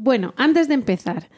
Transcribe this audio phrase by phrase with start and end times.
[0.00, 1.28] Bueno, antes de empezar,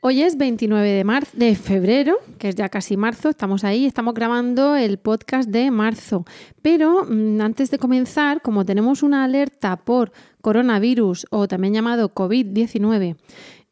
[0.00, 4.98] hoy es 29 de, febrero, que es ya casi marzo, estamos ahí, estamos grabando el
[4.98, 6.24] podcast de marzo.
[6.62, 13.16] Pero mm, antes de comenzar, como tenemos una alerta por coronavirus o también llamado COVID-19,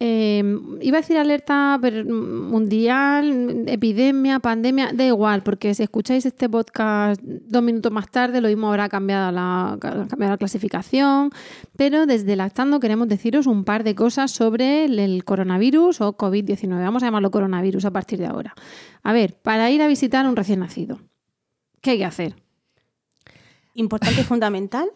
[0.00, 0.42] eh,
[0.80, 7.62] iba a decir alerta mundial, epidemia, pandemia, da igual, porque si escucháis este podcast dos
[7.62, 11.30] minutos más tarde, lo mismo habrá cambiado la, cambiado la clasificación,
[11.76, 16.68] pero desde Lactando queremos deciros un par de cosas sobre el, el coronavirus o COVID-19.
[16.68, 18.54] Vamos a llamarlo coronavirus a partir de ahora.
[19.02, 20.98] A ver, para ir a visitar a un recién nacido,
[21.80, 22.36] ¿qué hay que hacer?
[23.74, 24.88] Importante y fundamental.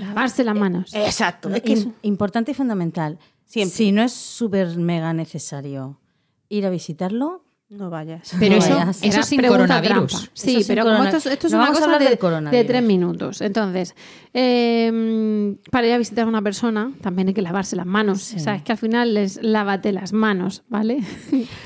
[0.00, 0.94] Lavarse las manos.
[0.94, 1.50] Exacto.
[1.50, 3.18] Es que es importante y fundamental.
[3.44, 3.76] Siempre.
[3.76, 6.00] Si no es súper mega necesario
[6.48, 8.30] ir a visitarlo, No vayas.
[8.38, 8.98] Pero No eso, vayas.
[9.02, 10.12] eso Era sin coronavirus.
[10.12, 10.30] trampa.
[10.34, 12.82] Sí, Eso pero como corona- esto, es- esto es No una cosa de, de tres
[12.82, 13.40] minutos.
[13.40, 13.94] Entonces,
[14.34, 18.20] eh, para ir a visitar a una persona también hay que lavarse las manos.
[18.22, 18.36] Sí.
[18.36, 20.98] O sea, es que al final es lávate las manos, ¿vale?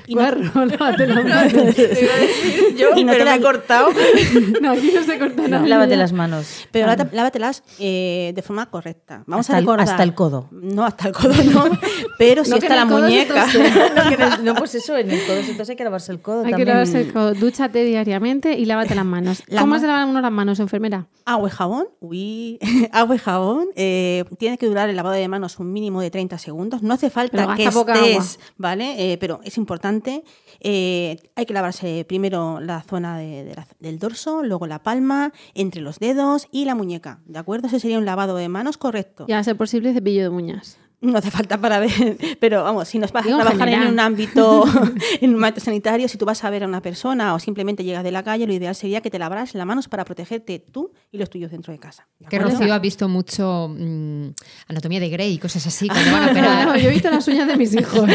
[0.07, 1.77] Y no- Guarro, lávate las manos.
[2.77, 3.89] yo, y no te la he cortado.
[4.63, 5.67] No, aquí no se corta nada.
[5.67, 6.67] lávate las manos.
[6.71, 9.25] Pero lávate- lávatelas eh, de forma correcta.
[9.27, 9.89] Vamos Hasta a el- recordar.
[9.89, 10.49] hasta el codo.
[10.53, 11.65] No, hasta el codo no.
[12.19, 13.47] Pero sí No, que está en la muñeca.
[14.43, 17.01] no, pues eso, en el codo, entonces hay que lavarse el codo Hay que lavarse
[17.01, 17.35] el codo.
[17.35, 19.43] Dúchate diariamente y lávate las manos.
[19.47, 21.07] La ¿Cómo ma- se lavan uno las manos, enfermera?
[21.25, 21.89] Agua y jabón.
[22.01, 22.59] Uy,
[22.93, 23.67] agua y jabón.
[23.77, 26.83] eh, tiene que durar el lavado de manos un mínimo de 30 segundos.
[26.83, 29.13] No hace falta que estés, ¿vale?
[29.13, 30.25] Eh, pero es importante.
[30.61, 35.33] Eh, hay que lavarse primero la zona de- de la- del dorso, luego la palma,
[35.55, 37.21] entre los dedos y la muñeca.
[37.27, 37.69] ¿De acuerdo?
[37.69, 39.25] Ese sería un lavado de manos correcto.
[39.29, 40.79] Y a ser posible cepillo de uñas.
[41.01, 41.91] No hace falta para ver,
[42.41, 44.65] pero vamos, si nos vas a Digo trabajar en un ámbito,
[45.21, 48.03] en un ámbito sanitario, si tú vas a ver a una persona o simplemente llegas
[48.03, 51.19] de la calle, lo ideal sería que te lavaras las manos para protegerte tú y
[51.19, 52.09] los tuyos dentro de casa.
[52.19, 52.39] ¿de Que?
[52.41, 54.29] Rocío ha visto mucho mm,
[54.67, 56.67] Anatomía de Grey y cosas así cuando van a operar.
[56.67, 58.09] No, yo he visto las uñas de mis hijos.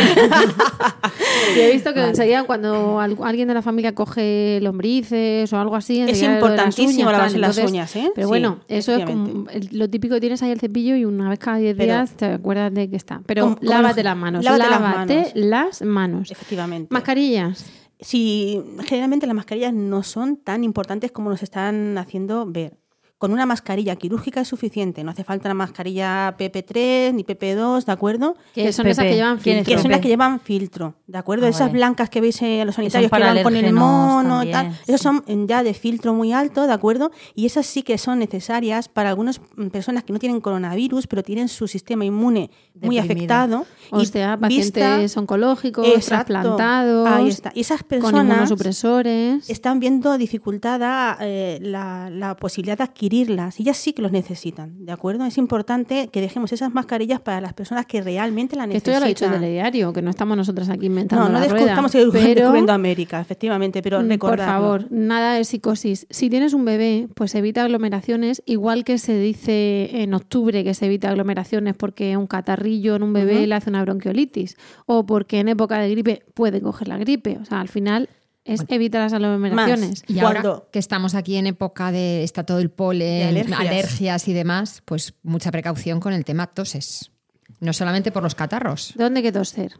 [1.55, 5.75] y he visto que enseguida cuando al- alguien de la familia coge lombrices o algo
[5.75, 8.11] así, Es importantísimo uñas, lavarse las Entonces, uñas, ¿eh?
[8.15, 11.29] Pero Sí, bueno, eso es como lo típico que tienes ahí el cepillo y una
[11.29, 13.21] vez cada 10 Pero- días te acuerdas de que está.
[13.25, 15.31] Pero lávate las manos, lávate las manos.
[15.35, 16.31] las manos.
[16.31, 16.87] Efectivamente.
[16.91, 17.65] Mascarillas.
[17.99, 22.77] Si generalmente las mascarillas no son tan importantes como nos están haciendo ver.
[23.23, 27.91] Con una mascarilla quirúrgica es suficiente, no hace falta una mascarilla PP3 ni PP2, ¿de
[27.93, 28.35] acuerdo?
[28.53, 29.77] Que son esas que llevan ¿Quién es filtro.
[29.77, 31.45] Que son las que llevan filtro, ¿de acuerdo?
[31.45, 31.71] Ah, Esas vale.
[31.71, 34.79] blancas que veis a los sanitarios que, para van con el mono, también, tal, sí.
[34.87, 37.11] esos son eh, ya de filtro muy alto, ¿de acuerdo?
[37.33, 41.23] Y esas sí que son necesarias para algunas mm, personas que no tienen coronavirus, pero
[41.23, 42.51] tienen su sistema inmune
[42.81, 43.65] muy afectado.
[43.91, 46.33] O y sea, vista- pacientes oncológicos, Exacto.
[46.33, 47.53] trasplantados, Ahí está.
[47.55, 49.49] Y esas con personas inmunosupresores.
[49.49, 52.83] están viendo dificultada eh, la, la posibilidad de
[53.13, 53.59] adquirirlas.
[53.59, 55.25] Y ellas sí que los necesitan, ¿de acuerdo?
[55.25, 58.99] Es importante que dejemos esas mascarillas para las personas que realmente la Que esto ya
[58.99, 59.01] necesitan.
[59.01, 61.69] lo ha dicho el telediario, que no estamos nosotras aquí inventando No, no la rueda.
[61.69, 66.07] estamos pero, América, efectivamente, pero mm, por favor, nada de psicosis.
[66.09, 70.85] Si tienes un bebé, pues evita aglomeraciones, igual que se dice en octubre que se
[70.85, 75.49] evita aglomeraciones porque un catarrillo en un bebé le hace una bronquiolitis o porque en
[75.49, 77.37] época de gripe puede coger la gripe.
[77.41, 78.09] O sea, al final
[78.45, 80.03] es evitar las aglomeraciones.
[80.07, 83.59] Y Cuando- ahora que estamos aquí en época de está todo el De polen, alergias.
[83.59, 84.27] alergias.
[84.27, 87.11] y demás, pues mucha precaución con el tema toses.
[87.59, 88.93] No solamente por los catarros.
[88.97, 89.73] ¿Dónde hay que toser?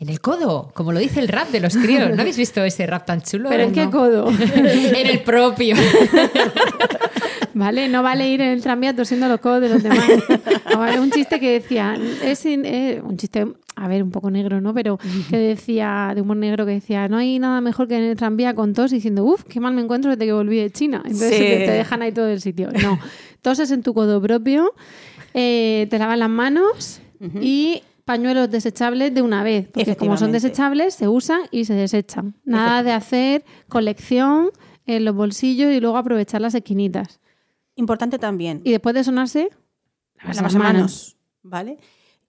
[0.00, 2.10] En el codo, como lo dice el rap de los críos.
[2.14, 3.48] ¿No habéis visto ese rap tan chulo?
[3.48, 3.90] ¿Pero en qué No.
[3.90, 4.28] codo?
[4.54, 5.76] en el propio.
[7.56, 10.08] Vale, no vale ir en el tranvía tosiendo los codos de los demás.
[10.76, 13.46] Vale un chiste que decía, es eh, un chiste,
[13.76, 14.74] a ver, un poco negro, ¿no?
[14.74, 14.98] Pero
[15.30, 18.54] que decía, de humor negro, que decía, no hay nada mejor que en el tranvía
[18.54, 21.02] con tos diciendo, uff, qué mal me encuentro desde que volví de China.
[21.04, 21.38] Entonces Sí.
[21.38, 22.70] te, te dejan ahí todo el sitio.
[22.82, 22.98] No,
[23.40, 24.72] toses en tu codo propio,
[25.32, 27.00] eh, te lavas las manos
[27.40, 32.34] y pañuelos desechables de una vez, porque como son desechables, se usan y se desechan.
[32.44, 34.50] Nada de hacer colección
[34.86, 37.20] en los bolsillos y luego aprovechar las esquinitas.
[37.76, 39.48] Importante también, Y después de sonarse,
[40.22, 40.54] las manos.
[40.54, 41.78] manos, ¿vale?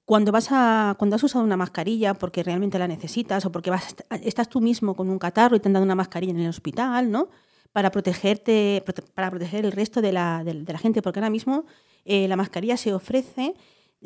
[0.06, 3.96] Cuando vas a, cuando has usado una mascarilla porque realmente la necesitas o porque vas,
[4.24, 7.10] estás tú mismo con un catarro y te han dado una mascarilla en el hospital,
[7.12, 7.28] ¿no?
[7.72, 11.30] Para protegerte, prote- para proteger el resto de la, de, de la gente, porque ahora
[11.32, 11.66] mismo
[12.06, 13.56] eh, la mascarilla se ofrece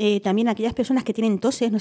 [0.01, 1.77] Eh, también aquellas personas que tienen toses, no,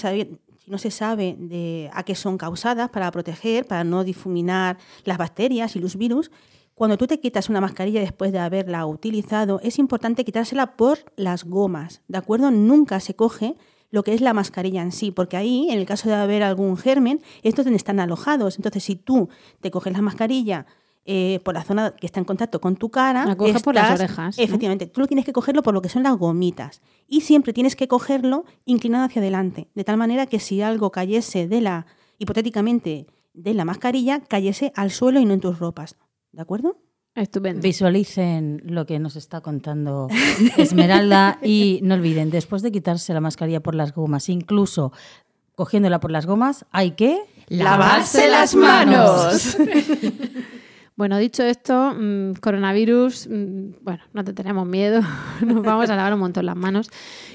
[0.66, 5.76] no se sabe de a qué son causadas, para proteger, para no difuminar las bacterias
[5.76, 6.32] y los virus.
[6.74, 11.44] Cuando tú te quitas una mascarilla después de haberla utilizado, es importante quitársela por las
[11.44, 12.50] gomas, ¿de acuerdo?
[12.50, 13.54] Nunca se coge
[13.92, 16.76] lo que es la mascarilla en sí, porque ahí, en el caso de haber algún
[16.76, 18.56] germen, estos están alojados.
[18.56, 19.28] Entonces, si tú
[19.60, 20.66] te coges la mascarilla
[21.10, 23.98] eh, por la zona que está en contacto con tu cara, La coges por las
[23.98, 24.44] orejas, ¿no?
[24.44, 26.82] Efectivamente, tú lo tienes que cogerlo por lo que son las gomitas.
[27.06, 31.48] Y siempre tienes que cogerlo inclinado hacia adelante, de tal manera que si algo cayese
[31.48, 31.86] de la,
[32.18, 35.96] hipotéticamente, de la mascarilla, cayese al suelo y no en tus ropas.
[36.32, 36.76] ¿De acuerdo?
[37.14, 37.62] Estupendo.
[37.62, 40.08] Visualicen lo que nos está contando
[40.58, 44.92] Esmeralda y no olviden, después de quitarse la mascarilla por las gomas, incluso
[45.54, 47.18] cogiéndola por las gomas, hay que
[47.48, 49.56] ¡Lavarse las manos!
[50.98, 55.00] Bueno, dicho esto, mm, coronavirus, mm, bueno, no te tenemos miedo,
[55.46, 56.90] nos vamos a lavar un montón las manos.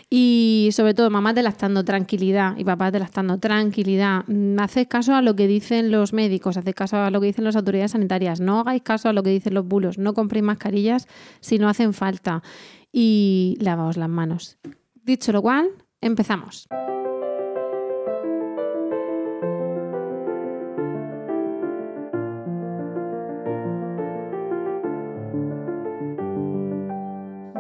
[0.10, 4.26] Y sobre todo, mamás lactando tranquilidad y papás lactando tranquilidad.
[4.28, 7.46] Mm, Haced caso a lo que dicen los médicos, haced caso a lo que dicen
[7.46, 8.42] las autoridades sanitarias.
[8.42, 9.98] No hagáis caso a lo que dicen los bulos.
[9.98, 11.08] No compréis mascarillas
[11.40, 12.44] si no hacen falta.
[12.92, 14.58] Y lavaos las manos.
[15.06, 15.70] Dicho lo cual,
[16.02, 16.68] empezamos.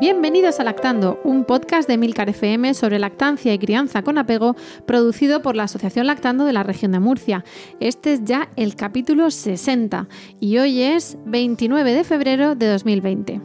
[0.03, 4.53] Bienvenidos a Lactando, un podcast de Milcar FM sobre lactancia y crianza con apego,
[4.85, 7.45] producido por la Asociación Lactando de la región de Murcia.
[7.79, 10.09] Este es ya el capítulo 60
[10.41, 13.39] y hoy es 29 de febrero de 2020.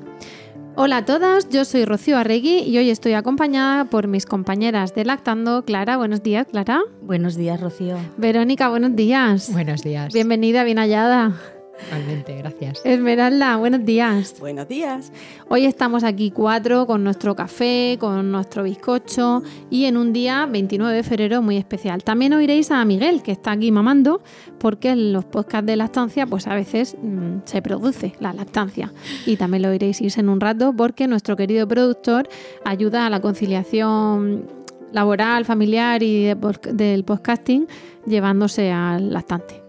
[0.74, 5.04] Hola a todas, yo soy Rocío Arregui y hoy estoy acompañada por mis compañeras de
[5.04, 5.64] Lactando.
[5.64, 6.80] Clara, buenos días, Clara.
[7.02, 7.96] Buenos días, Rocío.
[8.16, 9.52] Verónica, buenos días.
[9.52, 10.12] Buenos días.
[10.12, 11.36] Bienvenida, bien hallada.
[11.86, 12.80] Igualmente, gracias.
[12.84, 14.34] Esmeralda, buenos días.
[14.40, 15.12] Buenos días.
[15.48, 20.96] Hoy estamos aquí cuatro con nuestro café, con nuestro bizcocho y en un día 29
[20.96, 22.02] de febrero muy especial.
[22.02, 24.22] También oiréis a Miguel, que está aquí mamando,
[24.58, 28.92] porque en los podcasts de lactancia pues a veces mm, se produce la lactancia.
[29.26, 32.28] Y también lo oiréis irse en un rato porque nuestro querido productor
[32.64, 34.46] ayuda a la conciliación
[34.92, 36.36] laboral, familiar y de
[36.72, 37.66] del podcasting
[38.06, 39.67] llevándose al lactante.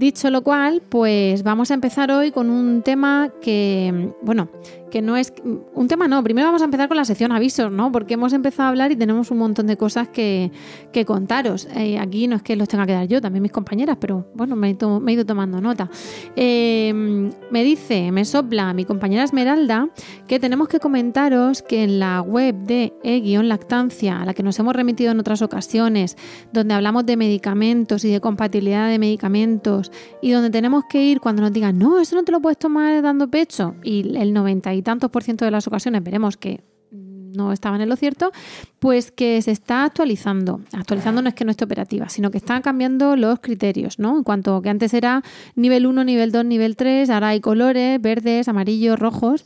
[0.00, 4.48] Dicho lo cual, pues vamos a empezar hoy con un tema que, bueno,
[4.90, 5.32] que no es
[5.74, 7.90] un tema no, primero vamos a empezar con la sección avisos, ¿no?
[7.90, 10.50] Porque hemos empezado a hablar y tenemos un montón de cosas que,
[10.92, 11.68] que contaros.
[11.76, 14.56] Eh, aquí no es que los tenga que dar yo, también mis compañeras, pero bueno,
[14.56, 15.88] me he, ido tomando nota.
[16.34, 16.92] Eh,
[17.50, 19.88] me dice, me sopla mi compañera Esmeralda
[20.26, 24.74] que tenemos que comentaros que en la web de e-lactancia, a la que nos hemos
[24.74, 26.16] remitido en otras ocasiones,
[26.52, 29.89] donde hablamos de medicamentos y de compatibilidad de medicamentos,
[30.22, 33.02] y donde tenemos que ir cuando nos digan, no, eso no te lo puedes tomar
[33.02, 36.62] dando pecho, y el 90 y tantos por ciento de las ocasiones veremos que
[37.32, 38.32] no estaban en lo cierto,
[38.78, 40.60] pues que se está actualizando.
[40.72, 44.16] Actualizando no es que no esté operativa, sino que están cambiando los criterios, ¿no?
[44.18, 45.22] En cuanto que antes era
[45.54, 49.44] nivel 1, nivel 2, nivel 3, ahora hay colores, verdes, amarillos, rojos,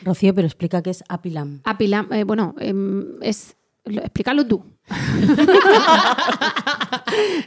[0.04, 1.60] Rocío, pero explica qué es Apilam.
[1.66, 3.58] Apilam, eh, bueno, em, es.
[3.86, 4.64] Lo- Explícalo tú.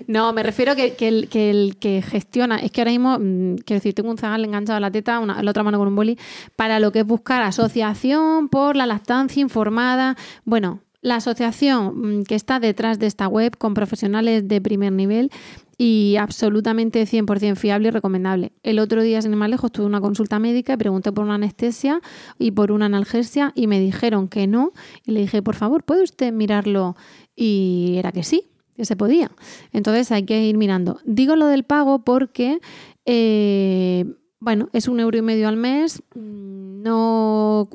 [0.06, 3.56] no, me refiero que, que el, que el que gestiona, es que ahora mismo, mm,
[3.64, 5.96] quiero decir, tengo un zagal enganchado a la teta, una, la otra mano con un
[5.96, 6.18] boli,
[6.56, 10.16] para lo que es buscar asociación por la lactancia informada.
[10.44, 15.30] Bueno, la asociación mm, que está detrás de esta web con profesionales de primer nivel
[15.78, 18.52] y absolutamente 100% fiable y recomendable.
[18.62, 21.34] El otro día, sin ir más lejos, tuve una consulta médica y pregunté por una
[21.34, 22.00] anestesia
[22.38, 24.72] y por una analgesia y me dijeron que no.
[25.04, 26.96] Y le dije, por favor, ¿puede usted mirarlo?
[27.34, 29.30] Y era que sí, que se podía.
[29.72, 30.98] Entonces hay que ir mirando.
[31.04, 32.60] Digo lo del pago porque,
[33.04, 34.04] eh,
[34.40, 37.68] bueno, es un euro y medio al mes, mm, no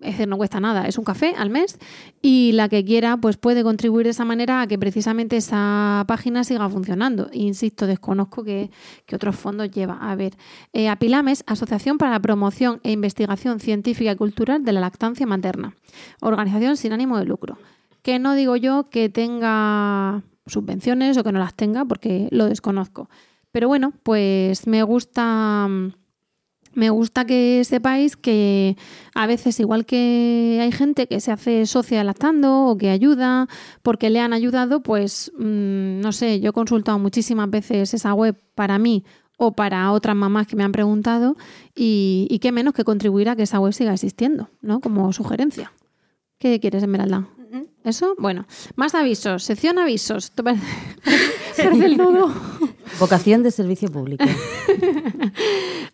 [0.00, 1.78] es decir, no cuesta nada, es un café al mes
[2.22, 6.42] y la que quiera pues puede contribuir de esa manera a que precisamente esa página
[6.44, 7.28] siga funcionando.
[7.32, 8.70] Insisto, desconozco qué
[9.12, 9.98] otros fondos lleva.
[10.00, 10.34] A ver,
[10.72, 15.76] eh, Apilames, Asociación para la Promoción e Investigación Científica y Cultural de la Lactancia Materna,
[16.20, 17.58] organización sin ánimo de lucro.
[18.02, 23.10] Que no digo yo que tenga subvenciones o que no las tenga porque lo desconozco.
[23.52, 25.68] Pero bueno, pues me gusta...
[26.72, 28.76] Me gusta que sepáis que
[29.14, 33.48] a veces, igual que hay gente que se hace socia lactando o que ayuda
[33.82, 38.36] porque le han ayudado, pues mm, no sé, yo he consultado muchísimas veces esa web
[38.54, 39.04] para mí
[39.36, 41.36] o para otras mamás que me han preguntado
[41.74, 44.80] y, y qué menos que contribuir a que esa web siga existiendo, ¿no?
[44.80, 45.72] Como sugerencia.
[46.38, 47.28] ¿Qué quieres, Esmeralda?
[47.84, 48.14] ¿Eso?
[48.18, 48.46] Bueno,
[48.76, 50.32] más avisos, sección avisos.
[51.50, 52.32] Esto parece, parece el nudo.
[52.98, 54.24] Vocación de servicio público.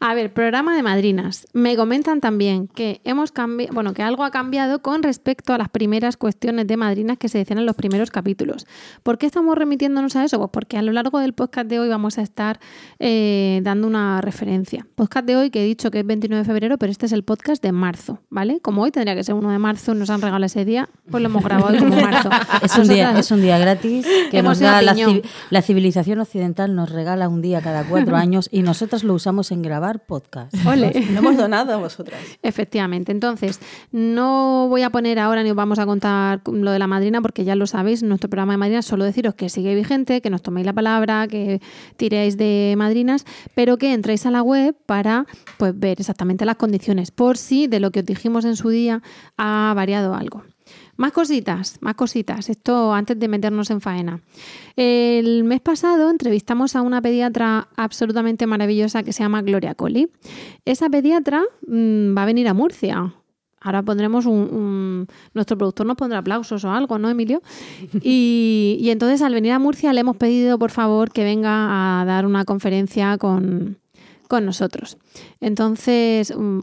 [0.00, 1.46] A ver, programa de madrinas.
[1.52, 5.68] Me comentan también que hemos cambiado, bueno, que algo ha cambiado con respecto a las
[5.68, 8.66] primeras cuestiones de madrinas que se decían en los primeros capítulos.
[9.02, 10.38] ¿Por qué estamos remitiéndonos a eso?
[10.38, 12.60] Pues porque a lo largo del podcast de hoy vamos a estar
[12.98, 14.86] eh, dando una referencia.
[14.94, 17.22] Podcast de hoy que he dicho que es 29 de febrero, pero este es el
[17.22, 18.60] podcast de marzo, ¿vale?
[18.60, 21.28] Como hoy tendría que ser 1 de marzo, nos han regalado ese día, pues lo
[21.28, 22.30] hemos grabado hoy como marzo.
[22.62, 24.94] Es un, día, es un día gratis que Hemos nos da la,
[25.50, 29.62] la civilización occidental nos regala un día cada cuatro años y nosotros lo usamos en
[29.62, 30.54] grabar podcast.
[30.66, 30.92] Ole.
[31.12, 32.20] Lo hemos donado a vosotras.
[32.42, 33.12] Efectivamente.
[33.12, 33.60] Entonces,
[33.92, 37.44] no voy a poner ahora ni os vamos a contar lo de la madrina porque
[37.44, 40.66] ya lo sabéis, nuestro programa de madrinas, solo deciros que sigue vigente, que nos toméis
[40.66, 41.60] la palabra, que
[41.96, 43.24] tiréis de madrinas,
[43.54, 45.26] pero que entréis a la web para
[45.58, 49.02] pues, ver exactamente las condiciones, por si de lo que os dijimos en su día
[49.36, 50.42] ha variado algo.
[50.96, 52.48] Más cositas, más cositas.
[52.48, 54.20] Esto antes de meternos en faena.
[54.76, 60.08] El mes pasado entrevistamos a una pediatra absolutamente maravillosa que se llama Gloria Colli.
[60.64, 63.14] Esa pediatra mm, va a venir a Murcia.
[63.60, 67.42] Ahora pondremos un, Nuestro productor nos pondrá aplausos o algo, ¿no, Emilio?
[68.00, 72.04] Y, y entonces al venir a Murcia le hemos pedido, por favor, que venga a
[72.04, 73.78] dar una conferencia con,
[74.28, 74.98] con nosotros.
[75.40, 76.60] Entonces, mm,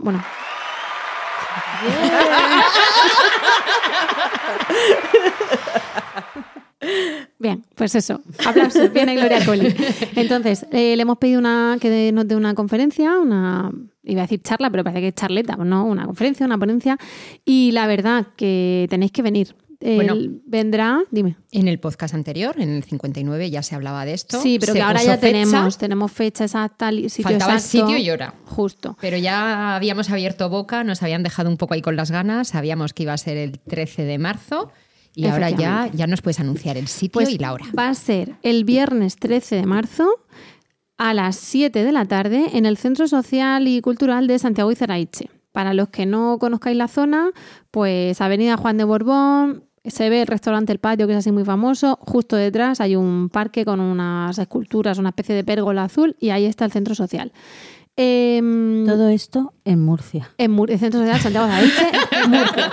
[7.40, 8.22] Bien, pues eso.
[8.46, 8.92] Aplausos.
[8.92, 9.74] Viene Gloria Colli.
[10.16, 13.72] Entonces, eh, le hemos pedido una, que nos dé una conferencia, una,
[14.04, 15.86] iba a decir charla, pero parece que es charleta, ¿no?
[15.86, 16.98] Una conferencia, una ponencia.
[17.46, 19.56] Y la verdad que tenéis que venir.
[19.84, 20.16] Bueno.
[20.46, 21.36] vendrá, dime.
[21.52, 24.42] En el podcast anterior, en el 59, ya se hablaba de esto.
[24.42, 28.10] Sí, pero que ahora ya fecha, tenemos, tenemos fecha exacta, sitio Faltaba el sitio y
[28.10, 28.34] hora.
[28.46, 28.98] Justo.
[29.02, 32.94] Pero ya habíamos abierto boca, nos habían dejado un poco ahí con las ganas, sabíamos
[32.94, 34.72] que iba a ser el 13 de marzo
[35.16, 37.66] y ahora ya, ya nos puedes anunciar el sitio Pues y la hora.
[37.78, 40.10] Va a ser el viernes 13 de marzo
[40.98, 44.76] a las 7 de la tarde en el Centro Social y Cultural de Santiago y
[44.76, 45.30] Ceraiche.
[45.52, 47.30] Para los que no conozcáis la zona,
[47.70, 51.44] pues Avenida Juan de Borbón, se ve el restaurante El Patio, que es así muy
[51.46, 51.98] famoso.
[52.02, 56.46] Justo detrás hay un parque con unas esculturas, una especie de pérgola azul, y ahí
[56.46, 57.32] está el centro social.
[57.96, 60.32] Em, Todo esto en Murcia.
[60.40, 61.92] en Mur- el Centro Social Santiago de Adelche,
[62.28, 62.72] Murcia.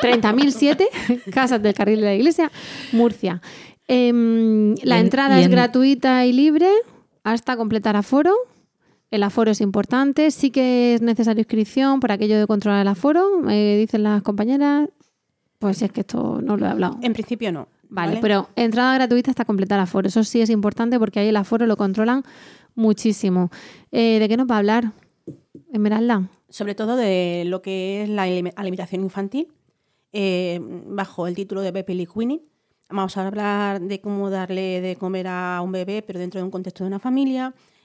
[0.00, 0.86] 30.007,
[1.32, 2.52] Casas del Carril de la Iglesia,
[2.92, 3.40] Murcia.
[3.88, 6.68] Em, la en- entrada es en- gratuita y libre
[7.24, 8.32] hasta completar aforo.
[9.10, 10.30] El aforo es importante.
[10.30, 14.88] Sí que es necesaria inscripción por aquello de controlar el aforo, eh, dicen las compañeras.
[15.58, 16.98] Pues si es que esto no lo he hablado.
[17.02, 17.68] En principio no.
[17.88, 20.08] Vale, pero entrada gratuita hasta completar aforo.
[20.08, 22.22] Eso sí es importante porque ahí el aforo lo controlan
[22.74, 23.50] muchísimo.
[23.92, 24.92] Eh, ¿De qué nos va a hablar?
[25.72, 26.28] Esmeralda.
[26.48, 29.48] Sobre todo de lo que es la alime- alimentación infantil
[30.12, 32.42] eh, bajo el título de Bebe Lee Queenie.
[32.90, 36.50] Vamos a hablar de cómo darle de comer a un bebé, pero dentro de un
[36.50, 37.54] contexto de una familia,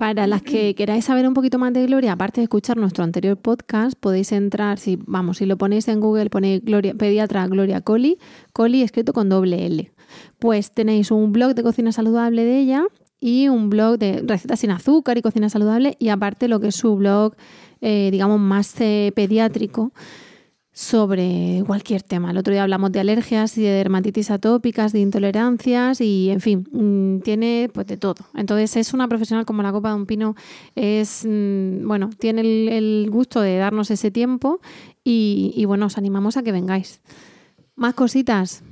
[0.00, 3.36] Para las que queráis saber un poquito más de Gloria, aparte de escuchar nuestro anterior
[3.36, 8.16] podcast, podéis entrar, si vamos, si lo ponéis en Google, ponéis Gloria, pediatra Gloria Coli,
[8.54, 9.92] Coli escrito con doble L.
[10.38, 12.84] Pues tenéis un blog de cocina saludable de ella
[13.20, 16.76] y un blog de recetas sin azúcar y cocina saludable y aparte lo que es
[16.76, 17.34] su blog,
[17.82, 19.92] eh, digamos, más eh, pediátrico
[20.72, 22.30] sobre cualquier tema.
[22.30, 26.68] El otro día hablamos de alergias y de dermatitis atópicas, de intolerancias y, en fin,
[26.70, 28.24] mm, tiene pues de todo.
[28.34, 30.36] Entonces es una profesional como la copa de un pino,
[30.76, 32.42] es, mm, bueno, tiene
[32.76, 34.60] el, gusto de darnos ese tiempo
[35.02, 37.00] y, bueno, os animamos a que vengáis.
[37.74, 38.62] Más cositas.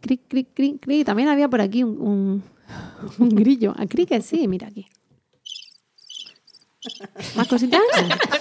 [0.00, 1.04] Cric, cric, cric, cric.
[1.04, 2.42] También había por aquí un,
[3.18, 3.74] grillo.
[3.76, 4.86] A cric sí, mira aquí.
[7.36, 7.80] ¿Más cositas?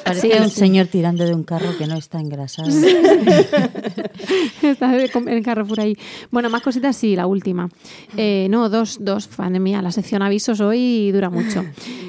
[0.06, 0.60] Parece Sí, un sí.
[0.60, 2.70] señor tirando de un carro que no está engrasado.
[4.62, 5.96] Está de com- en Carrefour ahí.
[6.32, 7.70] Bueno, más cositas, sí, la última.
[8.15, 11.65] Eh, no, dos, dos, fan mía, la sección avisos hoy dura mucho.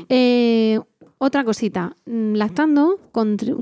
[0.09, 0.79] Eh,
[1.21, 2.99] otra cosita, mm, Lactando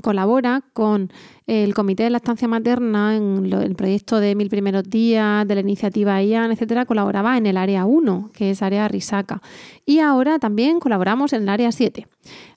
[0.02, 1.10] colabora con
[1.46, 5.60] el Comité de Lactancia Materna en lo- el proyecto de Mil Primeros Días, de la
[5.62, 9.40] iniciativa IAN, etcétera, colaboraba en el área 1, que es área Risaca.
[9.86, 12.06] Y ahora también colaboramos en el área 7.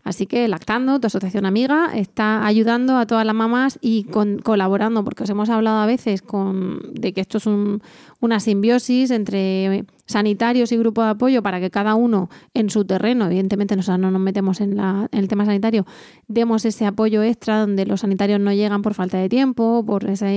[0.03, 5.03] Así que Lactando, tu asociación amiga, está ayudando a todas las mamás y con- colaborando,
[5.03, 7.81] porque os hemos hablado a veces con, de que esto es un-
[8.21, 13.25] una simbiosis entre sanitarios y grupo de apoyo para que cada uno en su terreno,
[13.27, 15.85] evidentemente no nos metemos en, la- en el tema sanitario,
[16.27, 20.27] demos ese apoyo extra donde los sanitarios no llegan por falta de tiempo, por esa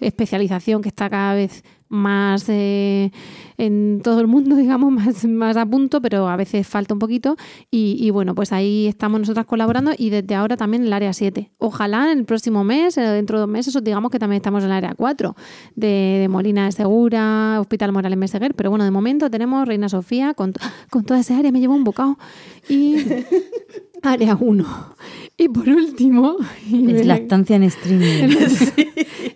[0.00, 3.10] especialización que está cada vez más eh,
[3.58, 7.36] en todo el mundo, digamos, más, más a punto, pero a veces falta un poquito.
[7.70, 11.12] Y, y bueno, pues ahí estamos nosotras colaborando y desde ahora también en el área
[11.12, 11.50] 7.
[11.58, 14.62] Ojalá en el próximo mes, eh, dentro de dos meses, os digamos que también estamos
[14.64, 15.34] en el área 4
[15.74, 15.86] de,
[16.20, 18.54] de Molina de Segura, Hospital Morales Meseguer.
[18.54, 20.52] Pero bueno, de momento tenemos Reina Sofía con,
[20.90, 22.18] con toda esa área, me llevo un bocado.
[22.68, 22.96] Y
[24.02, 24.64] área 1.
[25.36, 26.36] Y por último,
[26.70, 28.36] y Es me- lactancia en streaming.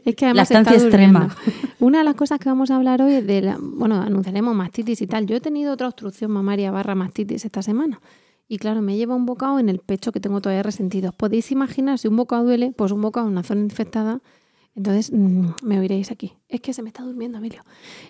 [0.05, 0.73] Es que durmiendo.
[0.73, 1.37] extrema.
[1.81, 5.01] Una de las cosas que vamos a hablar hoy es de la, bueno, anunciaremos mastitis
[5.03, 5.27] y tal.
[5.27, 8.01] Yo he tenido otra obstrucción mamaria barra mastitis esta semana.
[8.47, 11.11] Y claro, me lleva un bocado en el pecho que tengo todavía resentido.
[11.11, 12.73] ¿Os podéis imaginar si un bocado duele?
[12.77, 14.21] Pues un bocado en una zona infectada.
[14.75, 16.35] Entonces, mm, me oiréis aquí.
[16.49, 17.63] Es que se me está durmiendo, Emilio.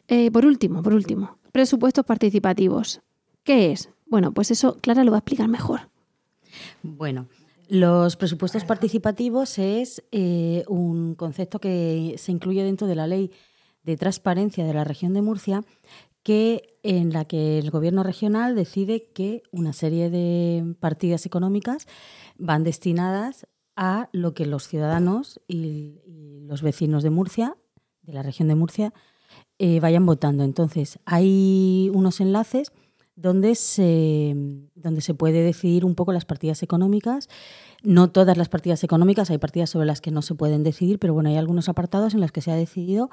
[0.09, 3.01] Eh, por último, por último, presupuestos participativos.
[3.45, 3.91] ¿Qué es?
[4.07, 5.89] Bueno, pues eso Clara lo va a explicar mejor.
[6.83, 7.27] Bueno,
[7.69, 13.31] los presupuestos participativos es eh, un concepto que se incluye dentro de la ley
[13.83, 15.63] de transparencia de la región de Murcia,
[16.23, 21.87] que en la que el gobierno regional decide que una serie de partidas económicas
[22.39, 23.47] van destinadas
[23.77, 27.57] a lo que los ciudadanos y, y los vecinos de Murcia,
[28.03, 28.95] de la región de Murcia,
[29.59, 30.45] eh, vayan votando.
[30.45, 32.73] Entonces, hay unos enlaces
[33.17, 34.35] donde se,
[34.75, 37.29] donde se puede decidir un poco las partidas económicas.
[37.83, 41.15] No todas las partidas económicas, hay partidas sobre las que no se pueden decidir, pero
[41.15, 43.11] bueno, hay algunos apartados en los que se ha decidido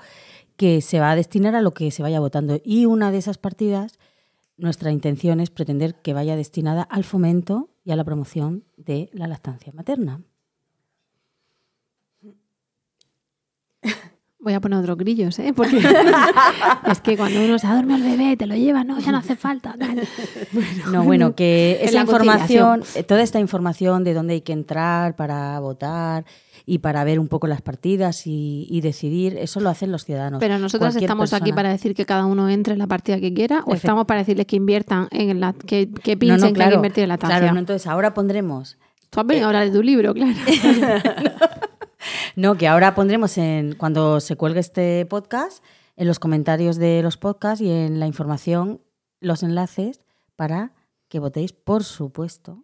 [0.56, 2.60] que se va a destinar a lo que se vaya votando.
[2.64, 4.00] Y una de esas partidas,
[4.58, 9.28] nuestra intención es pretender que vaya destinada al fomento y a la promoción de la
[9.28, 10.22] lactancia materna.
[14.42, 15.54] Voy a poner otros grillos, ¿eh?
[15.56, 15.78] Porque
[16.92, 19.36] es que cuando uno se dormido el bebé, te lo lleva, no, ya no hace
[19.36, 19.76] falta.
[19.80, 20.02] tal.
[20.92, 25.16] No, bueno, que esa la información, eh, toda esta información de dónde hay que entrar
[25.16, 26.26] para votar
[26.66, 30.40] y para ver un poco las partidas y, y decidir, eso lo hacen los ciudadanos.
[30.40, 33.64] Pero nosotros estamos aquí para decir que cada uno entre en la partida que quiera
[33.68, 36.54] o estamos para decirles que inviertan en la que, que No, piensen no, que hay
[36.54, 37.38] que claro, invertir en la estancia.
[37.40, 38.78] claro, no, entonces ahora pondremos
[39.12, 40.32] Tú has venido a hablar de tu libro, claro.
[40.32, 41.12] No,
[42.58, 45.64] que ahora pondremos en cuando se cuelgue este podcast,
[45.96, 48.82] en los comentarios de los podcasts y en la información,
[49.20, 50.02] los enlaces
[50.36, 50.74] para
[51.10, 52.64] que votéis, por supuesto,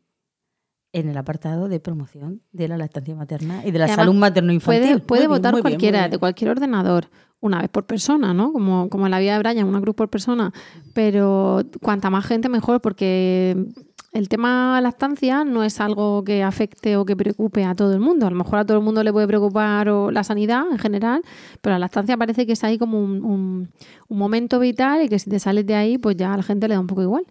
[0.94, 4.82] en el apartado de promoción de la lactancia materna y de la Además, salud materno-infantil.
[4.82, 6.12] Puede, puede Muy bien, votar bien, cualquiera, bien.
[6.12, 8.52] de cualquier ordenador, una vez por persona, ¿no?
[8.52, 10.52] Como, como en la vida de Brian, una cruz por persona.
[10.94, 13.68] Pero cuanta más gente, mejor, porque
[14.14, 18.26] el tema lactancia no es algo que afecte o que preocupe a todo el mundo.
[18.26, 21.22] A lo mejor a todo el mundo le puede preocupar o la sanidad en general,
[21.62, 23.70] pero la lactancia parece que es ahí como un, un-
[24.10, 26.68] un momento vital y que si te sales de ahí, pues ya a la gente
[26.68, 27.26] le da un poco igual.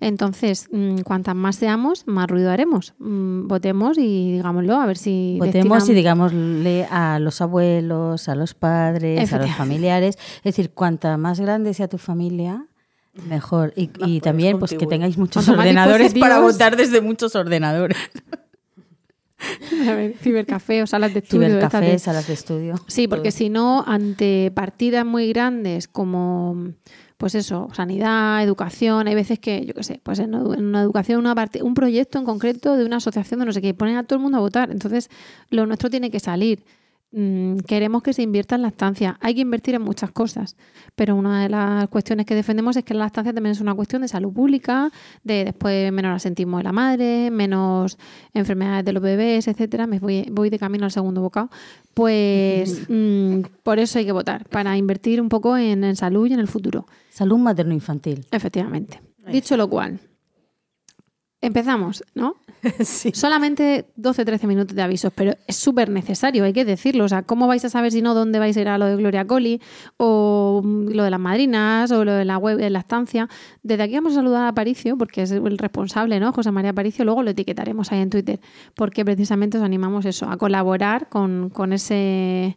[0.00, 2.94] Entonces, mm, cuantas más seamos, más ruido haremos.
[2.98, 5.36] Mm, Votemos y digámoslo, a ver si...
[5.38, 10.18] Votemos y digámosle a los abuelos, a los padres, a los familiares.
[10.38, 12.66] Es decir, cuanta más grande sea tu familia,
[13.14, 13.72] mejor.
[13.76, 17.98] Y, también pues que tengáis muchos Cuanto ordenadores para votar desde muchos ordenadores.
[19.88, 21.48] A ver, cibercafé o salas de estudio.
[21.48, 22.74] Cibercafés, salas de estudio.
[22.86, 26.72] Sí, porque si no, ante partidas muy grandes como,
[27.16, 31.34] pues eso, sanidad, educación, hay veces que, yo qué sé, pues en, una educación, una
[31.34, 34.16] parte, un proyecto en concreto de una asociación de no sé qué, ponen a todo
[34.16, 34.70] el mundo a votar.
[34.70, 35.10] Entonces,
[35.50, 36.64] lo nuestro tiene que salir.
[37.12, 39.18] Mm, queremos que se invierta en la estancia.
[39.20, 40.56] Hay que invertir en muchas cosas,
[40.96, 44.00] pero una de las cuestiones que defendemos es que la estancia también es una cuestión
[44.00, 44.90] de salud pública,
[45.22, 47.98] de después menos asentismo de la madre, menos
[48.32, 49.86] enfermedades de los bebés, etcétera.
[49.86, 51.50] Me voy, voy de camino al segundo bocado.
[51.92, 56.32] Pues mm, por eso hay que votar, para invertir un poco en, en salud y
[56.32, 56.86] en el futuro.
[57.10, 58.26] Salud materno-infantil.
[58.30, 59.02] Efectivamente.
[59.30, 60.00] Dicho lo cual,
[61.42, 62.36] empezamos, ¿no?
[62.84, 63.10] Sí.
[63.12, 67.04] Solamente 12-13 minutos de avisos, pero es súper necesario, hay que decirlo.
[67.04, 68.94] O sea, ¿cómo vais a saber si no dónde vais a ir a lo de
[68.94, 69.60] Gloria Coli
[69.96, 73.28] o mm, lo de las madrinas o lo de la web de la estancia?
[73.64, 76.32] Desde aquí vamos a saludar a Aparicio, porque es el responsable, ¿no?
[76.32, 78.40] José María Aparicio, luego lo etiquetaremos ahí en Twitter,
[78.76, 82.56] porque precisamente os animamos eso, a colaborar con, con ese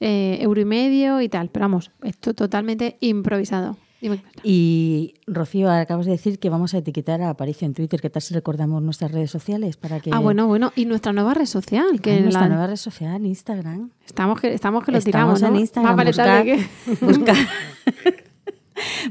[0.00, 1.48] eh, euro y medio y tal.
[1.48, 3.78] Pero vamos, esto totalmente improvisado.
[4.00, 4.22] Dime.
[4.42, 8.00] Y Rocío, acabas de decir que vamos a etiquetar a Aparicio en Twitter.
[8.00, 10.72] ¿Qué tal si recordamos nuestras redes sociales para que Ah, bueno, bueno.
[10.76, 13.90] Y nuestra nueva red social, que Ay, nuestra la- nueva red social, Instagram?
[14.06, 15.48] estamos que estamos que lo Estamos tiramos, ¿no?
[15.48, 15.96] en Instagram.
[15.96, 16.66] Más buscar, que-
[17.00, 17.36] buscar,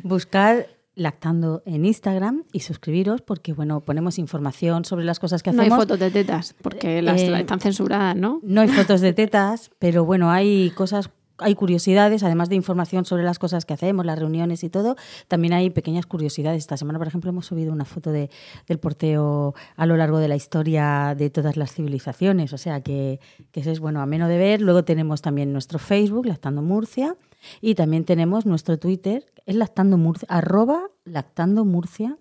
[0.03, 5.61] buscar lactando en Instagram y suscribiros porque bueno ponemos información sobre las cosas que No
[5.61, 5.83] hay hacemos.
[5.83, 8.39] fotos de tetas, porque las Eh, están censuradas, ¿no?
[8.43, 13.23] No hay fotos de tetas, pero bueno, hay cosas, hay curiosidades, además de información sobre
[13.23, 14.95] las cosas que hacemos, las reuniones y todo,
[15.27, 16.59] también hay pequeñas curiosidades.
[16.59, 18.29] Esta semana, por ejemplo, hemos subido una foto de,
[18.67, 23.19] del porteo a lo largo de la historia de todas las civilizaciones, o sea que,
[23.51, 24.61] que eso es bueno, ameno de ver.
[24.61, 27.15] Luego tenemos también nuestro Facebook, Lactando Murcia,
[27.61, 32.17] y también tenemos nuestro Twitter, es Lactando Murcia, arroba Lactando Murcia,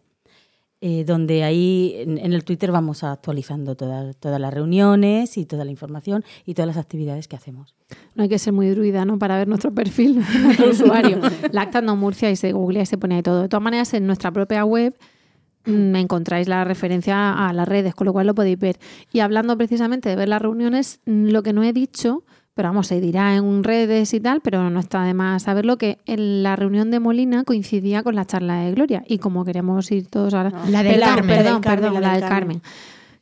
[0.86, 5.64] eh, donde ahí en, en el Twitter vamos actualizando todas, todas las reuniones y toda
[5.64, 7.74] la información y todas las actividades que hacemos.
[8.14, 9.18] No hay que ser muy druida, ¿no?
[9.18, 11.22] Para ver nuestro perfil, nuestro usuario.
[11.52, 13.40] Lactando Murcia y se googlea y se pone ahí todo.
[13.40, 14.94] De todas maneras, en nuestra propia web
[15.64, 18.76] mm, encontráis la referencia a las redes, con lo cual lo podéis ver.
[19.10, 22.86] Y hablando precisamente de ver las reuniones, mm, lo que no he dicho, pero vamos,
[22.86, 26.54] se dirá en redes y tal, pero no está de más saberlo, que en la
[26.56, 29.04] reunión de Molina coincidía con la charla de Gloria.
[29.06, 30.52] Y como queremos ir todos ahora...
[30.68, 31.36] La del perdón, Carmen.
[31.36, 32.28] Perdón, La del Carmen, perdón, la Carmen.
[32.28, 32.62] Carmen.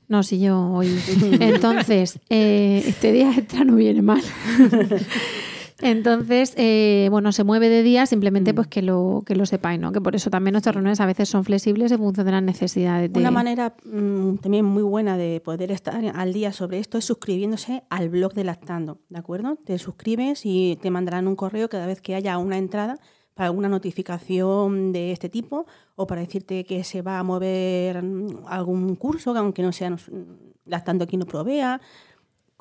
[0.09, 0.99] No, si yo hoy.
[1.41, 4.21] Entonces, eh, este día extra no viene mal.
[5.83, 9.91] Entonces, eh, bueno, se mueve de día, simplemente pues que lo, que lo sepáis, ¿no?
[9.91, 13.13] Que por eso también nuestras reuniones a veces son flexibles en función de las necesidades
[13.13, 13.19] de.
[13.19, 17.83] Una manera mm, también muy buena de poder estar al día sobre esto es suscribiéndose
[17.91, 19.57] al blog de Lactando, ¿de acuerdo?
[19.57, 22.99] Te suscribes y te mandarán un correo cada vez que haya una entrada
[23.35, 25.67] para alguna notificación de este tipo
[25.97, 29.97] o para decirte que se va a mover mm, algún curso, que aunque no sea
[30.65, 31.81] Lactando quien lo provea.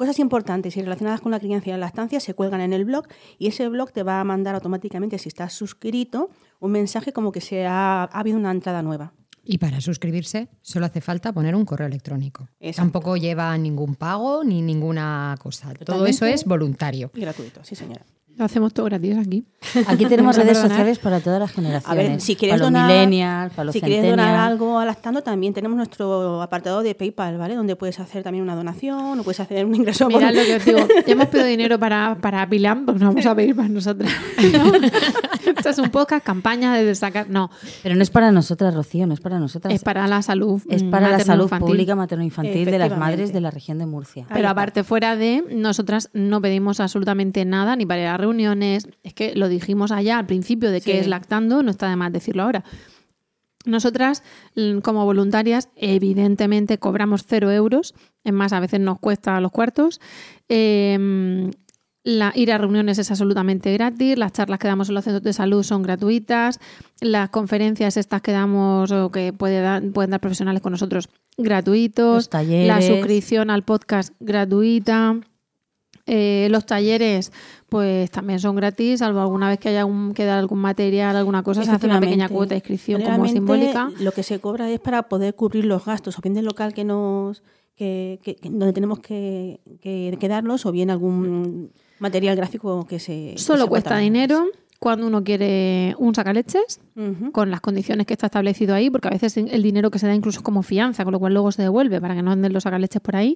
[0.01, 3.05] Cosas importantes y relacionadas con la crianza y la lactancia se cuelgan en el blog
[3.37, 7.39] y ese blog te va a mandar automáticamente, si estás suscrito, un mensaje como que
[7.39, 9.13] se ha, ha habido una entrada nueva.
[9.43, 12.49] Y para suscribirse solo hace falta poner un correo electrónico.
[12.59, 12.81] Exacto.
[12.81, 15.71] Tampoco lleva ningún pago ni ninguna cosa.
[15.85, 17.11] Todo eso es voluntario.
[17.13, 18.03] Y gratuito, sí señora.
[18.37, 19.45] Lo hacemos todo gratis aquí.
[19.87, 22.09] Aquí tenemos redes sociales para todas las A generaciones.
[22.09, 24.51] ver, si quieres para los donar, millennials, para los si quieres donar centennials.
[24.51, 27.55] algo a Lactando, también tenemos nuestro apartado de PayPal, ¿vale?
[27.55, 30.07] Donde puedes hacer también una donación o puedes hacer un ingreso.
[30.09, 30.79] por- Mirad lo que os digo.
[31.05, 34.11] Ya hemos pedido dinero para, para Pilam, porque no vamos a pedir para nosotras.
[34.53, 34.71] ¿no?
[35.69, 37.29] Esto es un podcast, campaña de sacar.
[37.29, 37.49] No,
[37.83, 39.73] Pero no es para nosotras, Rocío, no es para nosotras.
[39.73, 40.61] es para la salud.
[40.69, 44.25] Es para la salud pública materno-infantil de las madres de la región de Murcia.
[44.33, 48.87] Pero aparte, fuera de, nosotras no pedimos absolutamente nada, ni para ir a reuniones.
[49.03, 50.97] Es que lo dijimos allá al principio de que Sí.
[50.97, 52.63] es lactando, no está de más decirlo ahora.
[53.63, 54.23] Nosotras,
[54.55, 57.93] mm, como voluntarias, evidentemente cobramos cero euros.
[58.23, 60.01] Es más, a veces nos cuesta los cuartos.
[60.49, 61.51] Eh,
[62.03, 64.17] la- ir a reuniones es absolutamente gratis.
[64.17, 66.59] Las charlas que damos en los centros de salud son gratuitas.
[66.99, 72.15] Las conferencias estas que damos o que puede dar- pueden dar profesionales con nosotros gratuitos.
[72.15, 72.67] Los talleres.
[72.67, 75.19] La suscripción al podcast gratuita.
[76.07, 77.31] Eh, los talleres,
[77.69, 81.43] pues también son gratis, salvo alguna vez que haya un, que dar algún material, alguna
[81.43, 83.91] cosa, se hace una pequeña cuota de inscripción como simbólica.
[84.03, 86.83] Lo que se cobra es para poder cubrir los gastos, o bien del local que
[86.83, 87.43] nos
[87.77, 93.31] que, que- donde tenemos que, que, que darlos, o bien algún material gráfico que se.
[93.33, 94.45] que Solo se cuesta dinero
[94.79, 97.31] cuando uno quiere un sacaleches Ujú.
[97.31, 100.15] con las condiciones que está establecido ahí, porque a veces el dinero que se da
[100.15, 102.63] incluso es como fianza, con lo cual luego se devuelve para que no anden los
[102.63, 103.35] sacaleches por ahí.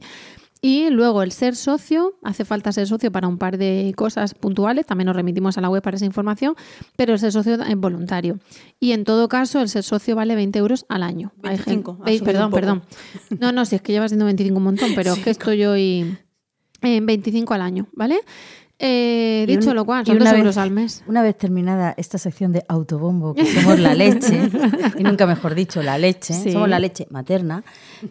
[0.61, 4.87] Y luego el ser socio, hace falta ser socio para un par de cosas puntuales,
[4.87, 6.55] también nos remitimos a la web para esa información,
[6.95, 8.39] pero el ser socio es voluntario.
[8.79, 11.31] Y en todo caso, el ser socio vale 20 euros al año.
[11.43, 12.81] Hay 25, gente- ha veis, subido perdón, perdón.
[13.39, 16.17] No, no, si es que lleva siendo 25 un montón, pero es que estoy hoy
[16.85, 18.19] en 25 al año, ¿vale?
[18.77, 21.03] Eh, dicho un- lo cual, son una 2 vez- euros al mes.
[21.07, 24.49] Una vez terminada esta sección de autobombo, que somos la leche,
[24.97, 26.51] y nunca mejor dicho, la leche, Sí.
[26.51, 27.63] somos la leche materna,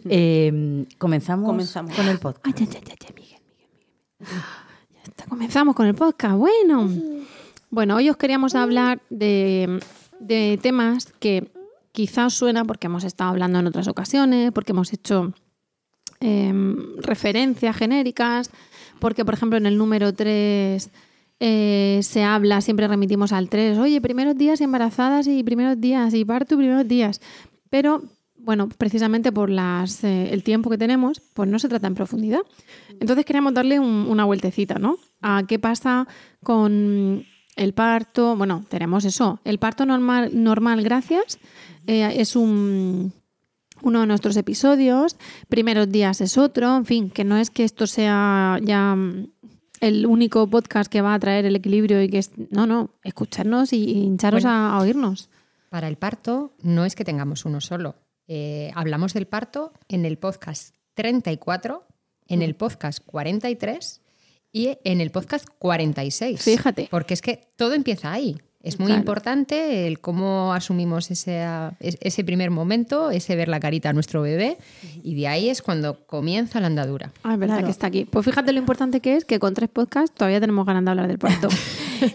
[0.08, 1.94] eh, comenzamos, Comenzamos.
[1.94, 2.46] con el podcast.
[2.46, 3.40] Ay, Miguel, Miguel, Miguel.
[4.94, 6.34] Ya está, comenzamos con el podcast.
[6.36, 6.88] Bueno,
[7.70, 9.80] bueno, hoy os queríamos hablar de,
[10.18, 11.50] de temas que
[11.92, 15.34] quizás suena porque hemos estado hablando en otras ocasiones, porque hemos hecho
[16.20, 18.50] em, referencias genéricas,
[19.00, 20.90] porque, por ejemplo, en el número 3
[21.40, 26.24] se habla, siempre remitimos al 3, oye, primeros días y embarazadas y primeros días y
[26.24, 27.20] parto y primeros días.
[27.68, 28.02] Pero,
[28.38, 32.40] bueno, precisamente por las, eh, el tiempo que tenemos, pues no se trata en profundidad.
[33.00, 34.96] Entonces queríamos darle un- una vueltecita, ¿no?
[35.20, 36.06] A qué pasa
[36.42, 37.24] con
[37.56, 38.36] el parto.
[38.36, 39.40] Bueno, tenemos eso.
[39.44, 41.38] El parto normal, normal gracias.
[41.86, 43.12] eh, es un,
[43.84, 45.16] uno de nuestros episodios.
[45.48, 46.76] Primeros días es otro.
[46.76, 49.28] En fin, que no es que esto sea ya mm,
[49.80, 52.30] el único podcast que va a traer el equilibrio y que es.
[52.50, 52.90] No, no.
[53.02, 54.56] Escucharnos y, y hincharos Bueno.
[54.56, 55.28] a, a oírnos.
[55.70, 57.96] Para el parto no es que tengamos uno solo.
[58.26, 61.84] Eh, hablamos del parto en el podcast 34,
[62.28, 64.00] en el podcast 43
[64.52, 66.40] y en el podcast 46.
[66.42, 66.88] Fíjate.
[66.90, 68.36] Porque es que todo empieza ahí.
[68.64, 69.00] Es muy Claro.
[69.00, 71.44] importante el cómo asumimos ese,
[71.80, 74.56] es- ese primer momento, ese ver la carita a nuestro bebé,
[75.02, 77.12] y de ahí es cuando comienza la andadura.
[77.22, 77.66] Ah, es verdad Claro.
[77.66, 78.04] que está aquí.
[78.06, 81.08] Pues fíjate lo importante que es que con tres podcasts todavía tenemos ganas de hablar
[81.08, 81.48] del parto.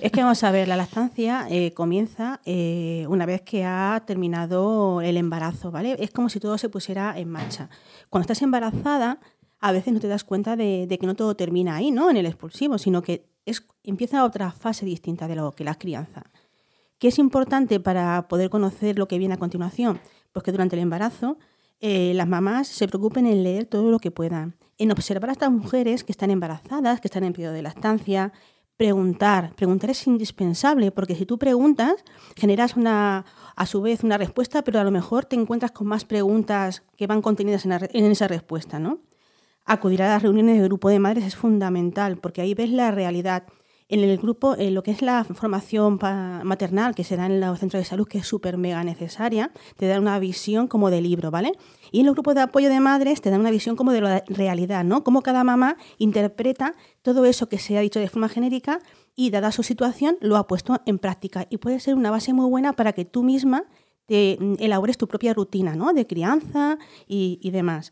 [0.01, 5.01] Es que vamos a ver, la lactancia eh, comienza eh, una vez que ha terminado
[5.01, 5.95] el embarazo, ¿vale?
[5.99, 7.69] Es como si todo se pusiera en marcha.
[8.09, 9.19] Cuando estás embarazada,
[9.59, 12.09] a veces no te das cuenta de, de que no todo termina ahí, ¿no?
[12.11, 16.23] En el expulsivo, sino que es, empieza otra fase distinta de lo que la crianza.
[16.99, 20.01] ¿Qué es importante para poder conocer lo que viene a continuación?
[20.33, 21.37] Pues que durante el embarazo
[21.79, 25.49] eh, las mamás se preocupen en leer todo lo que puedan, en observar a estas
[25.49, 28.33] mujeres que están embarazadas, que están en periodo de lactancia,
[28.75, 29.55] preguntar.
[29.55, 31.95] Preguntar es indispensable porque si tú preguntas,
[32.35, 36.03] generas una, a su vez una respuesta, pero a lo mejor te encuentras con más
[36.03, 38.99] preguntas que van contenidas en, la en esa respuesta, ¿no?
[39.65, 43.43] Acudir a las reuniones de grupo de madres es fundamental porque ahí ves la realidad.
[43.91, 45.99] En el grupo, en lo que es la formación
[46.43, 49.87] maternal que se da en los centros de salud, que es súper mega necesaria, te
[49.87, 51.53] da una visión como de libro, ¿vale?
[51.91, 54.23] Y en los grupos de apoyo de madres te dan una visión como de la
[54.27, 55.03] realidad, ¿no?
[55.03, 58.79] Cómo cada mamá interpreta todo eso que se ha dicho de forma genérica
[59.15, 61.47] y, dada su situación, lo ha puesto en práctica.
[61.49, 63.63] Y puede ser una base muy buena para que tú misma
[64.05, 65.93] te mm, elabores tu propia rutina, ¿no?
[65.93, 67.91] De crianza y, y demás.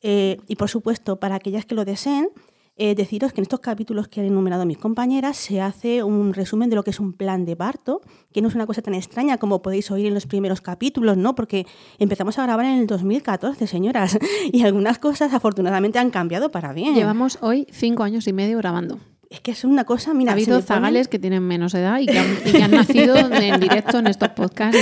[0.00, 2.30] Eh, y por supuesto, para aquellas que lo deseen,
[2.76, 6.70] eh, deciros que en estos capítulos que han enumerado mis compañeras se hace un resumen
[6.70, 8.00] de lo que es un plan de parto,
[8.32, 11.34] que no es una cosa tan extraña como podéis oír en los primeros capítulos, ¿no?
[11.34, 11.66] Porque
[11.98, 14.18] empezamos a grabar en el 2014, señoras,
[14.52, 16.94] y algunas cosas afortunadamente han cambiado para bien.
[16.94, 18.98] Llevamos hoy cinco años y medio grabando.
[19.34, 21.98] Es que es una cosa, mira, ha habido me ponen- zagales que tienen menos edad
[22.00, 24.76] y que han, y que han nacido en directo en estos podcasts.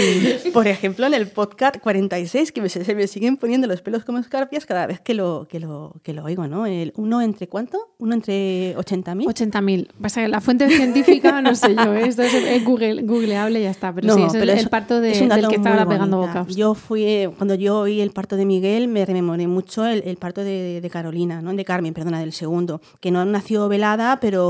[0.46, 4.04] y- Por ejemplo, en el podcast 46, que me, se me siguen poniendo los pelos
[4.04, 6.66] como escarpias cada vez que lo, que lo, que lo oigo, ¿no?
[6.66, 7.92] El uno entre cuánto?
[7.98, 9.24] Uno entre 80.000.
[9.26, 9.88] 80.000.
[10.00, 12.06] Pasa que la fuente científica, no sé yo, ¿eh?
[12.08, 13.92] esto es, es Google, googleable y ya está.
[13.94, 16.54] Pero sí, es el, el parto de- es un del dato que ahora pegando bocaos.
[16.54, 20.16] Yo fui, eh, cuando yo oí el parto de Miguel, me rememoré mucho el, el
[20.16, 21.52] parto de, de Carolina, ¿no?
[21.54, 24.41] De Carmen, perdona, del segundo, que no nació velada, pero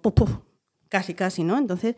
[0.00, 0.30] puf, puf,
[0.88, 1.58] casi, casi, ¿no?
[1.58, 1.96] Entonces,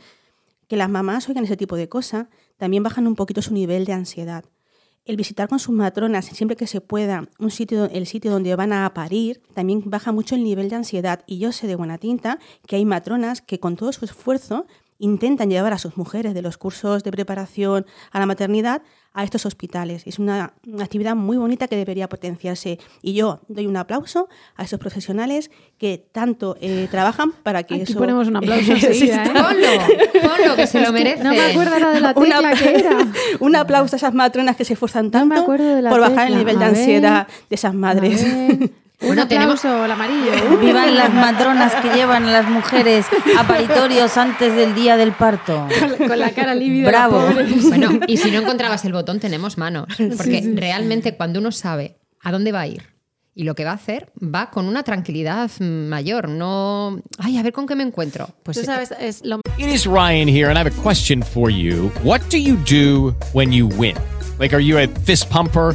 [0.68, 3.92] que las mamás oigan ese tipo de cosas, también bajan un poquito su nivel de
[3.92, 4.44] ansiedad.
[5.04, 8.72] El visitar con sus matronas siempre que se pueda un sitio, el sitio donde van
[8.72, 11.22] a parir también baja mucho el nivel de ansiedad.
[11.26, 14.66] Y yo sé de buena tinta que hay matronas que con todo su esfuerzo
[14.98, 18.82] intentan llevar a sus mujeres de los cursos de preparación a la maternidad
[19.16, 20.02] a estos hospitales.
[20.06, 22.78] Es una, una actividad muy bonita que debería potenciarse.
[23.00, 27.82] Y yo doy un aplauso a esos profesionales que tanto eh, trabajan para que Aquí
[27.84, 29.30] eso ponemos un aplauso enseguida, ¿eh?
[29.32, 31.24] Ponlo, ponlo, que se lo merece.
[31.24, 32.90] No me acuerdo ahora de la Un tecla apla- que era.
[33.40, 36.38] un aplauso a esas matronas que se esfuerzan No tanto la por bajar el tecla.
[36.38, 38.22] nivel de ansiedad de esas madres.
[39.00, 40.32] Un Bueno, tenemos- al amarillo.
[40.60, 43.06] Vivan las matronas que llevan a las mujeres
[43.38, 45.66] a paritorios antes del día del parto.
[45.98, 46.88] Con la cara lívida.
[46.88, 47.20] Bravo.
[47.68, 49.86] Bueno, y si no encontrabas el botón, tenemos manos.
[50.16, 52.82] Porque realmente cuando uno sabe a dónde va a ir
[53.34, 56.30] y lo que va a hacer, va con una tranquilidad mayor.
[56.30, 58.30] No, ay, a ver con qué me encuentro.
[58.42, 61.50] Pues Tú sabes, es lo It is Ryan here, and I have a question for
[61.50, 61.92] you.
[62.02, 63.94] What do you do when you win?
[64.38, 65.74] Like, are you a fist pumper?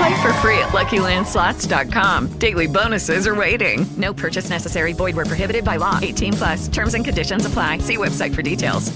[0.00, 2.38] Play for free at LuckyLandSlots.com.
[2.38, 3.84] Daily bonuses are waiting.
[3.98, 4.94] No purchase necessary.
[4.94, 5.98] Void were prohibited by law.
[6.00, 6.68] 18 plus.
[6.68, 7.78] Terms and conditions apply.
[7.78, 8.90] See website for details.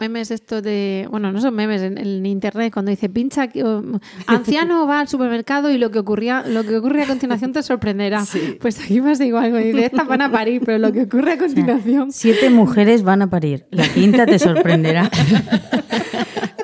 [0.00, 3.82] memes esto de, bueno, no son memes en, en internet cuando dice pincha o,
[4.26, 8.24] anciano va al supermercado y lo que ocurría, lo que ocurre a continuación te sorprenderá.
[8.60, 11.38] Pues aquí pasa igual, cuando dice estas van a parir, pero lo que ocurre a
[11.38, 12.12] continuación.
[12.12, 13.66] Siete mujeres van a parir.
[13.70, 15.10] La quinta te sorprenderá.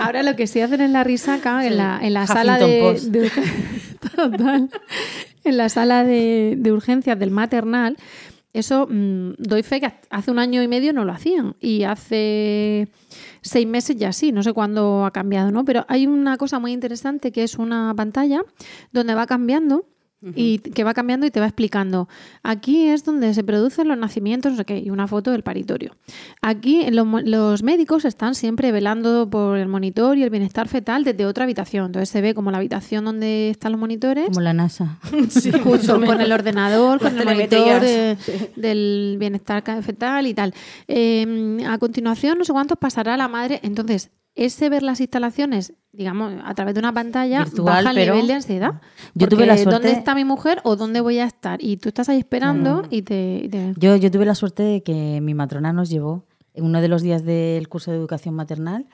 [0.04, 3.30] Ahora lo que sí hacen en la risaca, en la, en la sala de,
[4.16, 4.70] total,
[5.44, 7.96] en la sala de, de urgencias del maternal,
[8.54, 11.56] eso mm, doy fe que hace un año y medio no lo hacían.
[11.60, 12.88] Y hace
[13.42, 15.64] seis meses ya sí, no sé cuándo ha cambiado, ¿no?
[15.64, 18.42] Pero hay una cosa muy interesante que es una pantalla
[18.92, 19.84] donde va cambiando
[20.34, 22.08] y que va cambiando y te va explicando.
[22.42, 25.96] Aquí es donde se producen los nacimientos, no sé qué, y una foto del paritorio.
[26.40, 30.68] Aquí en los, mo- los médicos están siempre velando por el monitor y el bienestar
[30.68, 31.86] fetal desde otra habitación.
[31.86, 34.26] Entonces se ve como la habitación donde están los monitores.
[34.26, 34.98] Como la NASA.
[35.64, 37.82] Justo, con el ordenador, con el monitor
[38.56, 40.54] del bienestar fetal y tal.
[40.88, 43.60] Eh, a continuación, no sé cuántos pasará la madre.
[43.62, 48.14] Entonces, ese ver las instalaciones, digamos, a través de una pantalla, Virtual, baja el pero-
[48.14, 48.80] nivel de ansiedad.
[49.14, 51.62] Yo tuve la suerte- ¿Dónde está mi mujer o dónde voy a estar?
[51.62, 53.42] Y tú estás ahí esperando y te...
[53.44, 56.80] y te- Yo, yo tuve la suerte de que mi matrona nos llevó en uno
[56.80, 58.86] de los días del curso de educación maternal.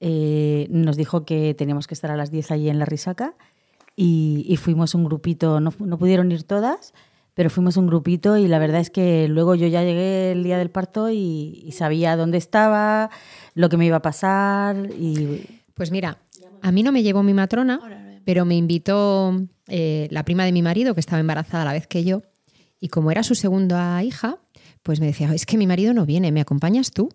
[0.00, 3.34] eh, nos dijo que teníamos que estar a las 10 allí en la risaca
[3.96, 6.92] y, y fuimos un grupito, no, no pudieron ir todas,
[7.34, 10.56] pero fuimos un grupito y la verdad es que luego yo ya llegué el día
[10.56, 13.10] del parto y, y sabía dónde estaba,
[13.54, 16.18] lo que me iba a pasar y Pues mira,
[16.62, 17.80] a mí no me llevó mi matrona,
[18.24, 21.86] pero me invitó eh, la prima de mi marido, que estaba embarazada a la vez
[21.86, 22.22] que yo,
[22.80, 24.38] y como era su segunda hija,
[24.82, 27.08] pues me decía, es que mi marido no viene, ¿me acompañas tú?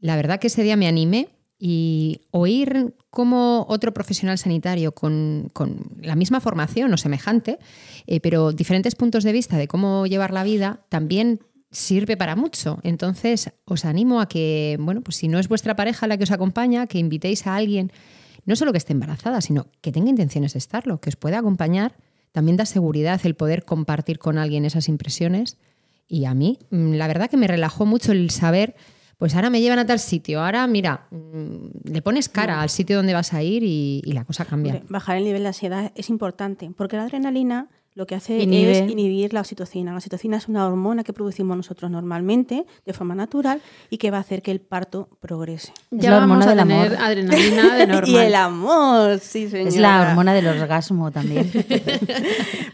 [0.00, 1.28] La verdad que ese día me animé
[1.64, 7.60] y oír cómo otro profesional sanitario con, con la misma formación o semejante,
[8.08, 11.38] eh, pero diferentes puntos de vista de cómo llevar la vida, también
[11.70, 12.80] sirve para mucho.
[12.82, 16.32] Entonces, os animo a que, bueno, pues si no es vuestra pareja la que os
[16.32, 17.92] acompaña, que invitéis a alguien,
[18.44, 21.94] no solo que esté embarazada, sino que tenga intenciones de estarlo, que os pueda acompañar.
[22.32, 25.58] También da seguridad el poder compartir con alguien esas impresiones.
[26.08, 28.74] Y a mí, mm, la verdad que me relajó mucho el saber,
[29.22, 32.96] pues ahora me llevan a tal sitio, ahora mira, mm, le pones cara al sitio
[32.96, 34.82] donde vas a ir y, la cosa cambia.
[34.88, 38.84] Bajar el nivel de ansiedad es importante, porque la adrenalina lo que hace Inhibe.
[38.84, 39.90] es inhibir la oxitocina.
[39.90, 44.16] La oxitocina es una hormona que producimos nosotros normalmente de forma natural y que va
[44.16, 45.72] a hacer que el parto progrese.
[45.90, 47.04] Ya la vamos hormona a del tener amor.
[47.06, 48.10] adrenalina de normal.
[48.10, 49.68] y el amor, sí, señora.
[49.68, 51.50] Es la hormona del orgasmo también.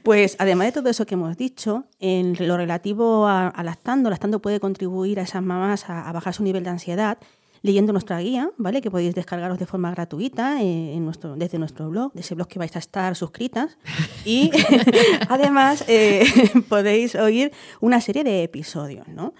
[0.02, 4.40] Pues además de todo eso que hemos dicho, en lo relativo a, a lactando, lactando
[4.40, 7.18] puede contribuir a esas mamás a, a bajar su nivel de ansiedad
[7.62, 8.80] leyendo nuestra guía, ¿vale?
[8.80, 12.48] Que podéis descargaros de forma gratuita eh, en nuestro, desde nuestro blog, de ese blog
[12.48, 13.78] que vais a estar suscritas.
[14.24, 14.50] Y
[15.28, 16.24] además eh,
[16.68, 19.34] podéis oír una serie de episodios, ¿no?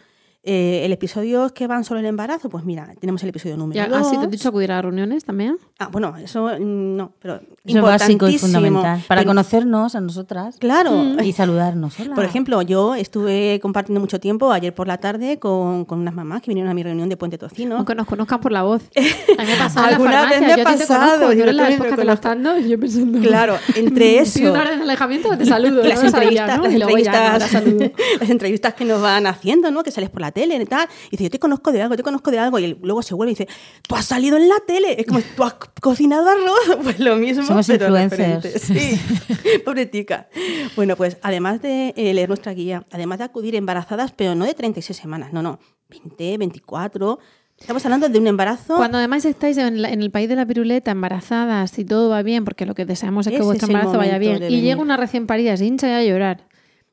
[0.44, 3.88] Eh, el episodio que van sobre el embarazo, pues mira, tenemos el episodio número Ya,
[3.88, 3.98] 2.
[4.00, 5.58] ¿Has sido dicho acudir a reuniones también?
[5.80, 8.46] Ah, bueno, eso mm, no, pero Eso es básico y importantísimo.
[8.52, 9.04] fundamental.
[9.08, 11.20] Para Pero- conocernos a nosotras Claro.
[11.22, 11.98] y saludarnos.
[12.00, 12.14] Hola.
[12.14, 16.40] Por ejemplo, yo estuve compartiendo mucho tiempo ayer por la tarde con, con unas mamás
[16.40, 17.76] que vinieron a mi reunión de Puente Tocino.
[17.76, 18.82] Aunque nos conozcan por la voz.
[18.96, 20.40] A mí me ha pasado en la Alguna vez farmacia.
[20.40, 23.18] me ha yo te pasado, conozco, yo yo en la época lactando y yo pensando...
[23.28, 24.38] Claro, entre eso.
[24.38, 25.82] Pido una orden de alejamiento te saludo.
[25.82, 26.62] las, no entrevistas, ¿no?
[26.64, 29.82] las, entrevistas, las entrevistas que nos van haciendo, ¿no?
[29.82, 30.88] Que sales por la tele y tal.
[31.08, 32.58] Y dice, yo te conozco de algo, te conozco de algo.
[32.58, 33.48] Y él- luego se vuelve y dice,
[33.86, 35.00] tú has salido en la tele.
[35.00, 36.78] Es como, tú has cocinado arroz.
[36.82, 37.42] Pues lo mismo.
[37.44, 38.52] Somos pero influencers.
[38.52, 38.58] referente.
[38.58, 40.28] Sí, pobretica.
[40.76, 44.54] Bueno, pues además de eh, leer nuestra guía, además de acudir embarazadas, pero no de
[44.54, 45.58] 36 semanas, no, no,
[45.90, 47.18] 20, 24.
[47.58, 48.76] Estamos hablando de un embarazo.
[48.76, 52.22] Cuando además estáis en, la- en el país de la piruleta, embarazadas, y todo va
[52.22, 54.96] bien, porque lo que deseamos es que Ese vuestro embarazo vaya bien, y llega una
[54.96, 56.46] recién parida, se hincha ya a llorar,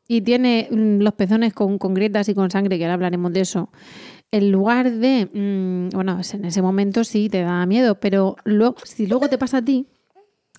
[0.08, 3.42] y tiene mm, los pezones con, con grietas y con sangre, que ahora hablaremos de
[3.42, 3.70] eso,
[4.32, 9.08] en lugar de, mm, bueno, en ese momento sí te da miedo, pero luego, si
[9.08, 9.88] luego te pasa a ti,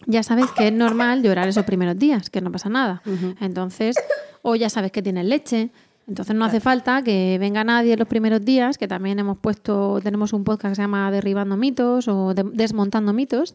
[0.07, 3.03] ya sabes que es normal llorar esos primeros días, que no pasa nada.
[3.41, 3.97] Entonces,
[4.43, 5.71] o ya sabes que tienes leche.
[6.07, 10.33] Entonces no hace falta que venga nadie los primeros días, que también hemos puesto, tenemos
[10.33, 13.55] un podcast que se llama Derribando mitos o de- Desmontando mitos,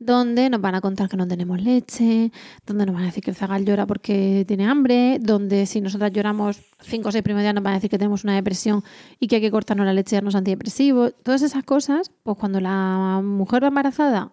[0.00, 2.32] donde nos van a contar que no tenemos leche,
[2.66, 6.10] donde nos van a decir que el zagal llora porque tiene hambre, donde si nosotras
[6.10, 8.82] lloramos cinco o seis primeros días nos van a decir que tenemos una depresión
[9.20, 11.14] y que hay que cortarnos la leche y darnos antidepresivos.
[11.22, 14.32] Todas esas cosas, pues cuando la mujer va embarazada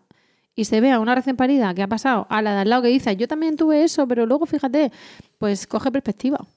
[0.56, 2.88] y se vea una recién parida que ha pasado a la de al lado que
[2.88, 4.94] dice, yo también tuve eso, pero luego fíjate,
[5.38, 6.48] pues coge perspectiva.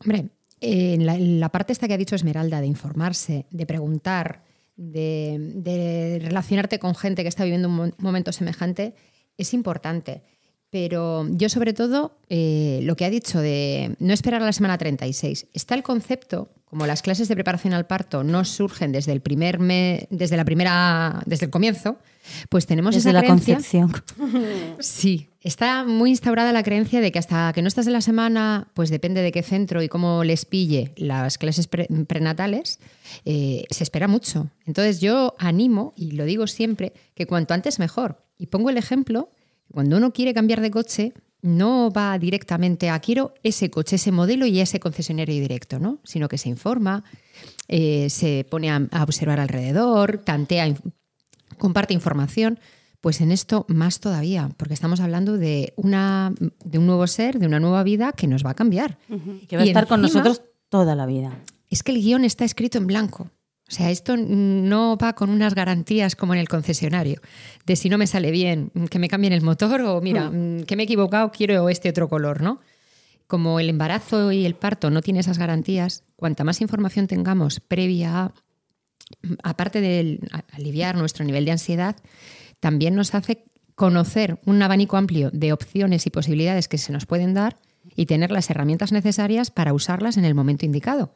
[0.00, 4.42] Hombre, eh, en la parte esta que ha dicho Esmeralda, de informarse, de preguntar,
[4.76, 8.94] de, relacionarte con gente que está viviendo un mo- momento semejante,
[9.38, 10.22] es importante.
[10.70, 14.76] Pero yo sobre todo, eh, lo que ha dicho de no esperar a la semana
[14.78, 19.20] 36, está el concepto, como las clases de preparación al parto no surgen desde el
[19.20, 21.98] primer mes, desde la primera, desde el comienzo,
[22.48, 23.92] pues tenemos Desde esa la creencia- concepción.
[24.80, 28.68] Sí, está muy instaurada la creencia de que hasta que no estás en la semana,
[28.74, 32.78] pues depende de qué centro y cómo les pille las clases pre- prenatales,
[33.24, 34.50] eh, se espera mucho.
[34.66, 38.22] Entonces yo animo, y lo digo siempre, que cuanto antes mejor.
[38.38, 39.30] Y pongo el ejemplo,
[39.72, 41.12] cuando uno quiere cambiar de coche,
[41.42, 46.00] no va directamente a quiero ese coche, ese modelo y ese concesionario directo, ¿no?
[46.02, 47.04] Sino que se informa,
[47.68, 50.74] eh, se pone a, a observar alrededor, tantea,
[51.58, 52.58] comparte información.
[53.00, 56.34] Pues en esto más todavía, porque estamos hablando de, una,
[56.64, 58.98] de un nuevo ser, de una nueva vida que nos va a cambiar.
[59.48, 61.38] Que va a estar con nosotros toda la vida.
[61.68, 63.30] Es que el guion está escrito en blanco.
[63.68, 67.20] O sea, esto no va con unas garantías como en el concesionario,
[67.66, 70.76] de si no me sale bien, que me cambien el motor o mira, mm, que
[70.76, 72.60] me he equivocado, quiero este otro color, ¿no?
[73.26, 78.26] Como el embarazo y el parto no tiene esas garantías, cuanta más información tengamos previa
[78.26, 78.34] a,
[79.42, 80.20] aparte de
[80.52, 81.96] aliviar nuestro nivel de ansiedad,
[82.60, 83.44] también nos hace
[83.74, 87.56] conocer un abanico amplio de opciones y posibilidades que se nos pueden dar
[87.94, 91.14] y tener las herramientas necesarias para usarlas en el momento indicado.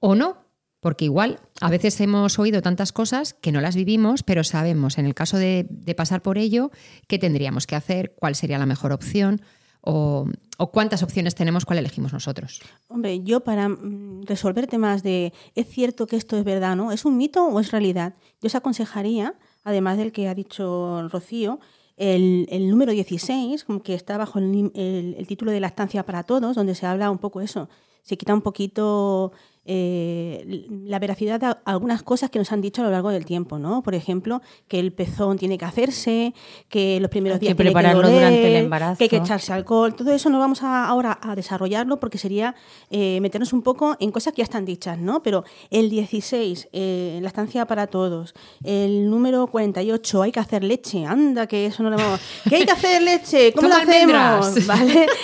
[0.00, 0.48] O no,
[0.80, 5.06] porque igual a veces hemos oído tantas cosas que no las vivimos, pero sabemos en
[5.06, 5.66] el caso de,
[5.96, 6.70] pasar por ello
[7.08, 9.42] qué tendríamos que hacer, cuál sería la mejor opción
[9.90, 10.26] o,
[10.70, 12.60] cuántas opciones tenemos, cuál elegimos nosotros.
[12.88, 16.92] Hombre, yo para mm, resolver temas de ¿es cierto que esto es verdad, no?
[16.92, 18.14] ¿Es un mito o es realidad?
[18.42, 19.34] Yo os aconsejaría,
[19.64, 21.58] además del que ha dicho Rocío,
[21.96, 26.74] el, el número 16, como que está bajo el, título de lactancia para todos, donde
[26.74, 27.68] se habla un poco eso.
[28.08, 29.32] Se quita un poquito
[29.70, 33.58] eh, la veracidad de algunas cosas que nos han dicho a lo largo del tiempo,
[33.58, 33.82] ¿no?
[33.82, 36.32] Por ejemplo, que el pezón tiene que hacerse,
[36.70, 38.96] que los primeros Hay que días tiene prepararlo doler, durante el embarazo.
[38.96, 39.94] que hay que echarse alcohol.
[39.94, 42.54] Todo eso no vamos a, ahora a desarrollarlo porque sería
[42.90, 45.22] eh, meternos un poco en cosas que ya están dichas, ¿no?
[45.22, 48.32] Pero el 16, eh, la estancia para todos,
[48.64, 52.18] el número 48, hay que hacer leche, anda, que eso no lo hemos...
[52.48, 53.52] ¿Qué hay que hacer leche?
[53.52, 54.66] ¿Cómo lo hacemos?
[54.66, 55.06] ¿Vale?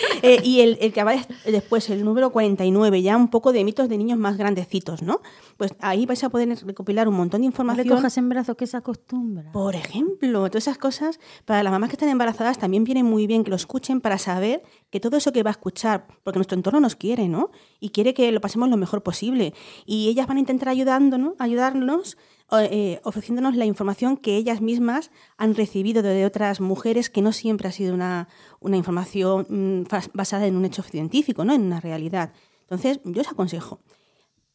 [0.43, 3.89] Y el, el que va des- después, el número 49, ya un poco de mitos
[3.89, 5.21] de niños más grandecitos, ¿no?
[5.57, 7.87] Pues ahí vais a poder recopilar un montón de No información.
[7.87, 9.53] le cojas en brazos que se acostumbra.
[9.53, 13.45] Por ejemplo, todas esas cosas, para las mamás que están embarazadas también viene muy bien
[13.45, 16.81] que lo escuchen para saber que todo eso que va a escuchar, porque nuestro entorno
[16.81, 17.51] nos quiere, ¿no?
[17.81, 19.55] Y quiere que lo pasemos lo mejor posible.
[19.87, 22.17] Y ellas van a intentar ayudándonos, ayudarnos,
[22.53, 27.69] eh, ofreciéndonos la información que ellas mismas han recibido de otras mujeres, que no siempre
[27.69, 28.29] ha sido una,
[28.61, 31.53] una información mm, basada en un hecho científico, ¿no?
[31.53, 32.33] En una realidad.
[32.65, 33.81] Entonces, yo os aconsejo.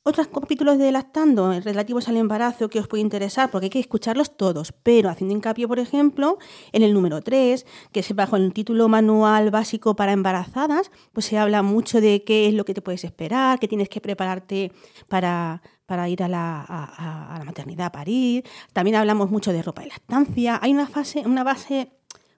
[0.03, 4.37] Otros capítulos de Lactando relativos al embarazo que os puede interesar, porque hay que escucharlos
[4.37, 6.39] todos, pero haciendo hincapié, por ejemplo,
[6.71, 11.37] en el número 3, que es bajo el título Manual Básico para Embarazadas, pues se
[11.37, 14.71] habla mucho de qué es lo que te puedes esperar, que tienes que prepararte
[15.09, 18.45] para, para ir a la, a- la maternidad a parir.
[18.73, 20.59] También hablamos mucho de ropa de lactancia.
[20.61, 21.91] Hay una fase, una base,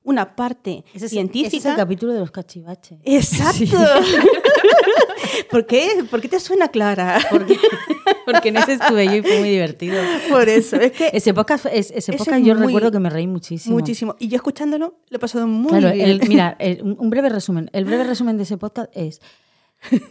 [0.04, 1.48] una parte Ese es, científica.
[1.48, 3.00] ese es el capítulo de los cachivaches.
[3.06, 3.78] Exacto.
[5.52, 6.04] ¿Por qué?
[6.10, 7.20] ¿Por qué te suena Clara?
[7.30, 7.58] Porque,
[8.26, 10.02] porque en ese estuve yo y fue muy divertido.
[10.30, 13.10] Por eso, es que Ese podcast, es- ese podcast es yo muy- recuerdo que me
[13.10, 13.76] reí muchísimo.
[13.76, 14.16] muchísimo.
[14.20, 16.10] Y yo escuchándolo lo he pasado muy Claro, bien.
[16.10, 17.70] el- mira, el- un breve resumen.
[17.74, 19.22] El breve resumen de ese podcast es.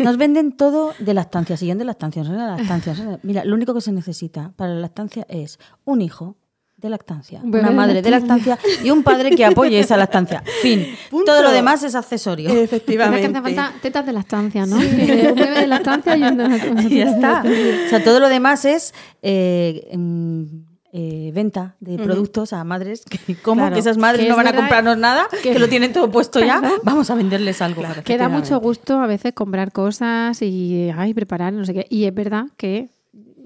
[0.00, 3.20] Nos venden todo de lactancia, de lactancia, lactancia.
[3.22, 6.36] Mira, lo único que se necesita para la lactancia es un hijo
[6.80, 8.56] de lactancia, bebé una madre de lactancia.
[8.56, 10.42] lactancia y un padre que apoye esa lactancia.
[10.62, 10.86] Fin.
[11.10, 11.26] Punto.
[11.32, 12.48] Todo lo demás es accesorio.
[12.48, 13.26] Es que Efectivamente.
[13.26, 14.76] hace falta tetas de la estancia, ¿no?
[14.76, 17.42] Un bebé de la estancia y un de la Y ya está.
[17.44, 20.44] O sea, todo lo demás es eh, mm,
[20.92, 23.04] eh, venta de productos a madres.
[23.04, 23.60] Que, ¿Cómo?
[23.60, 23.74] Claro.
[23.74, 26.60] Que esas madres no van a comprarnos nada, que, que- lo tienen todo puesto ya.
[26.82, 27.82] Vamos a venderles algo.
[28.04, 31.86] Que da mucho gusto a veces comprar cosas y ay, preparar, no sé qué.
[31.90, 32.88] Y es verdad que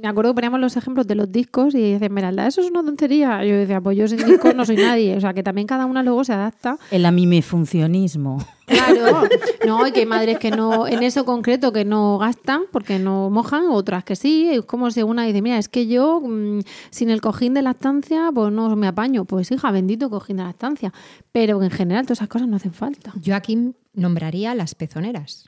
[0.04, 2.84] me acuerdo que poníamos los ejemplos de los discos y decían, Esmeralda, eso es una
[2.84, 3.42] tontería.
[3.44, 5.16] Yo decía, pues yo sin discos no soy nadie.
[5.16, 6.76] O sea, que también cada una luego se adapta.
[6.90, 8.36] El amimifuncionismo.
[8.66, 9.22] Claro,
[9.66, 13.30] no, y que hay madres que no, en eso concreto, que no gastan porque no
[13.30, 14.50] mojan, otras que sí.
[14.52, 17.70] Es como si una dice, mira, es que yo mm, sin el cojín de la
[17.70, 19.24] estancia, pues no me apaño.
[19.24, 20.92] Pues hija, bendito cojín de la estancia.
[21.32, 23.12] Pero en general todas esas cosas no hacen falta.
[23.22, 25.46] Yo aquí nombraría las pezoneras.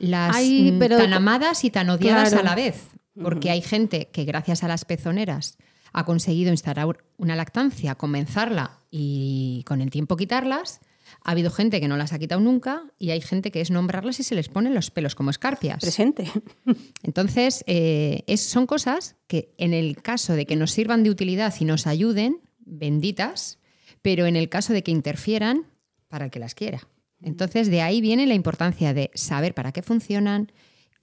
[0.00, 2.44] Las Ay, mm, pero- tan amadas y tan odiadas Claro.
[2.46, 2.88] a la vez.
[3.20, 5.58] Porque hay gente que gracias a las pezoneras
[5.92, 10.80] ha conseguido instalar una lactancia, comenzarla y con el tiempo quitarlas.
[11.24, 14.18] Ha habido gente que no las ha quitado nunca y hay gente que es nombrarlas
[14.18, 15.80] y se les ponen los pelos como escarpias.
[15.80, 16.24] Presente.
[17.02, 21.52] Entonces, eh, es- son cosas que en el caso de que nos sirvan de utilidad
[21.60, 23.58] y nos ayuden, benditas,
[24.00, 25.66] pero en el caso de que interfieran,
[26.08, 26.88] para el que las quiera.
[27.20, 30.50] Entonces, de ahí viene la importancia de saber para qué funcionan,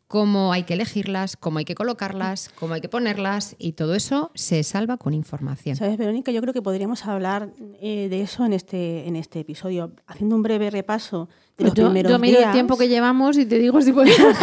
[0.10, 4.32] cómo hay que elegirlas, cómo hay que colocarlas, cómo hay que ponerlas, y todo eso
[4.34, 5.76] se salva con información.
[5.76, 6.32] ¿Sabes, Verónica?
[6.32, 7.50] Yo creo que podríamos hablar
[7.80, 11.30] eh, de eso en este, en este episodio, haciendo un breve repaso
[11.60, 12.48] de los yo, primeros yo miro días.
[12.50, 14.18] el tiempo que llevamos y te digo si podemos.
[14.30, 14.34] o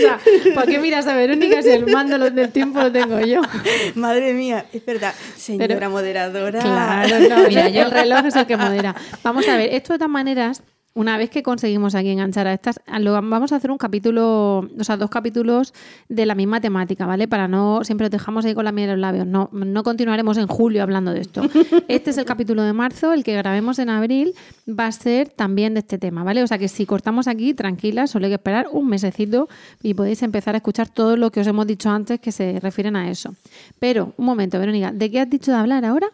[0.00, 0.18] sea,
[0.56, 3.42] ¿por qué miras a Verónica si el mando del tiempo lo tengo yo?
[3.94, 5.14] Madre mía, es verdad.
[5.36, 6.58] Señora Pero- moderadora.
[6.60, 8.96] Claro, no, mira, yo el reloj es el que modera.
[9.22, 10.64] Vamos a ver, esto de todas maneras,
[10.94, 14.84] una vez que conseguimos aquí enganchar a estas, lo- vamos a hacer un capítulo, o
[14.84, 15.72] sea, dos capítulos
[16.08, 17.28] de la misma temática, ¿vale?
[17.28, 19.26] Para no, siempre os dejamos ahí con la miel en los labios.
[19.26, 21.42] No, no continuaremos en julio hablando de esto.
[21.88, 24.34] Este es el capítulo de marzo, el que grabemos en abril
[24.68, 26.42] va a ser también de este tema, ¿vale?
[26.42, 29.48] O sea que si cortamos aquí, tranquilas, solo hay que esperar un mesecito
[29.82, 32.96] y podéis empezar a escuchar todo lo que os hemos dicho antes que se refieren
[32.96, 33.34] a eso.
[33.78, 36.08] Pero, un momento, Verónica, ¿de qué has dicho de hablar ahora?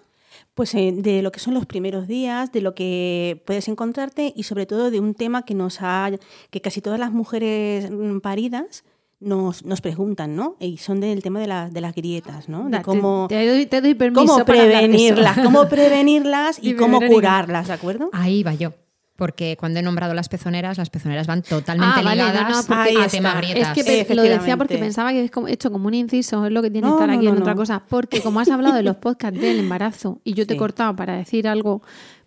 [0.58, 4.42] Pues eh, de lo que son los primeros días, de lo que puedes encontrarte y
[4.42, 6.10] sobre todo de un tema que nos ha,
[6.50, 8.82] que casi todas las mujeres mm, paridas
[9.20, 10.56] nos, nos preguntan, ¿no?
[10.58, 12.68] Y son del tema de, la- de las grietas, ¿no?
[12.68, 16.78] De te- cómo, te, doy, te doy permiso cómo para prevenirlas, cómo prevenirlas y Dime,
[16.80, 17.14] cómo Verónica.
[17.20, 18.10] curarlas, ¿de acuerdo?
[18.12, 18.72] Ahí va yo.
[19.18, 23.08] Porque cuando he nombrado las pezoneras, las pezoneras van totalmente Ah, vale, ligadas no, a
[23.08, 23.76] tema grietas.
[23.76, 26.62] Es que lo decía porque pensaba que es como, hecho como un inciso, es lo
[26.62, 27.82] que tiene No, que estar no, aquí en no, otra cosa.
[27.88, 31.16] Porque como has hablado de los podcasts del embarazo y yo te he cortado para
[31.16, 31.82] decir algo,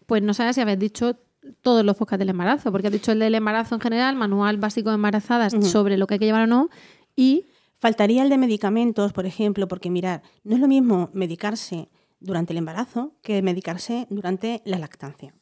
[0.06, 1.16] pues no sabes si habías dicho
[1.62, 4.90] todos los podcasts del embarazo, porque has dicho el del embarazo en general, manual básico
[4.90, 6.70] de embarazadas sobre lo que hay que llevar o no,
[7.16, 7.46] y
[7.82, 11.90] Faltaría el de medicamentos, por ejemplo, porque mirar, no es lo mismo medicarse
[12.20, 15.34] durante el embarazo que medicarse durante la lactancia.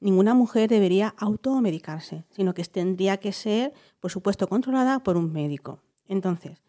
[0.00, 5.82] Ninguna mujer debería automedicarse, sino que tendría que ser, por supuesto, controlada por un médico.
[6.08, 6.62] Entonces,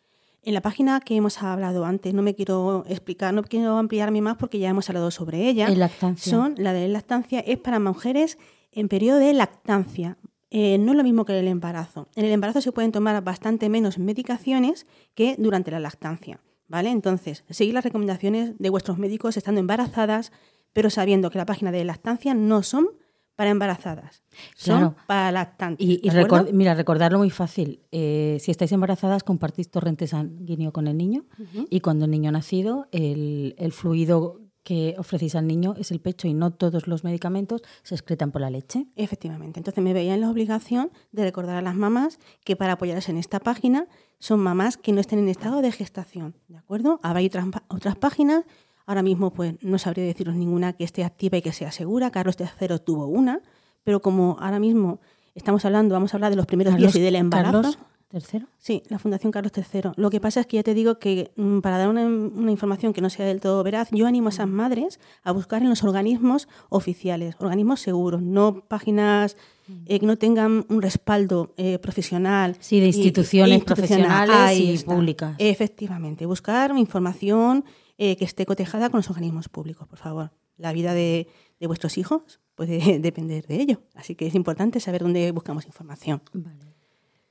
[0.44, 4.38] en la página que hemos hablado antes, no me quiero explicar, no quiero ampliarme más
[4.38, 5.68] porque ya hemos hablado sobre ella.
[5.68, 6.32] En lactancia.
[6.32, 8.38] Son, la de lactancia es para mujeres
[8.72, 10.18] en periodo de lactancia.
[10.50, 12.08] Eh, no es lo mismo que el embarazo.
[12.16, 16.42] En el embarazo se pueden tomar bastante menos medicaciones que durante la lactancia.
[16.68, 16.90] ¿Vale?
[16.90, 20.32] Entonces, seguir las recomendaciones de vuestros médicos estando embarazadas,
[20.74, 22.88] pero sabiendo que la página de lactancia no son
[23.36, 24.24] para embarazadas,
[24.56, 24.96] son Claro.
[25.08, 25.86] para lactantes.
[25.86, 27.82] Y, y mira, recordarlo muy fácil.
[27.92, 31.26] Eh, si estáis embarazadas, compartís torrente sanguíneo con el niño
[31.70, 36.00] y cuando el niño ha nacido, el, el fluido que ofrecéis al niño es el
[36.02, 38.86] pecho y no todos los medicamentos se excretan por la leche.
[38.96, 39.60] Efectivamente.
[39.60, 43.18] Entonces me veía en la obligación de recordar a las mamás que para apoyarse en
[43.18, 43.88] esta página
[44.20, 46.36] son mamás que no estén en estado de gestación.
[46.48, 47.00] ¿De acuerdo?
[47.02, 48.44] Ahora hay otras, otras páginas.
[48.92, 52.12] Ahora mismo pues no sabría deciros ninguna que esté activa y que sea segura.
[52.12, 53.40] Carlos III tuvo una,
[53.86, 55.00] pero como ahora mismo
[55.34, 57.52] estamos hablando, vamos a hablar de los primeros días Carlos- y del embarazo.
[57.62, 57.78] Carlos
[58.10, 58.48] ¿Tercero?
[58.58, 59.92] Sí, la Fundación Carlos III.
[59.96, 62.92] Lo que pasa es que ya te digo que mm, para dar una, una información
[62.92, 65.82] que no sea del todo veraz, yo animo a esas madres a buscar en los
[65.86, 69.38] organismos oficiales, organismos seguros, no páginas
[69.86, 72.58] eh, que no tengan un respaldo eh, profesional.
[72.60, 75.36] Sí, de y- instituciones profesionales y públicas.
[75.38, 77.64] Efectivamente, buscar información
[78.04, 80.32] eh, que esté cotejada con los organismos públicos, por favor.
[80.58, 81.28] La vida de,
[81.60, 86.20] de vuestros hijos puede depender de ello, así que es importante saber dónde buscamos información.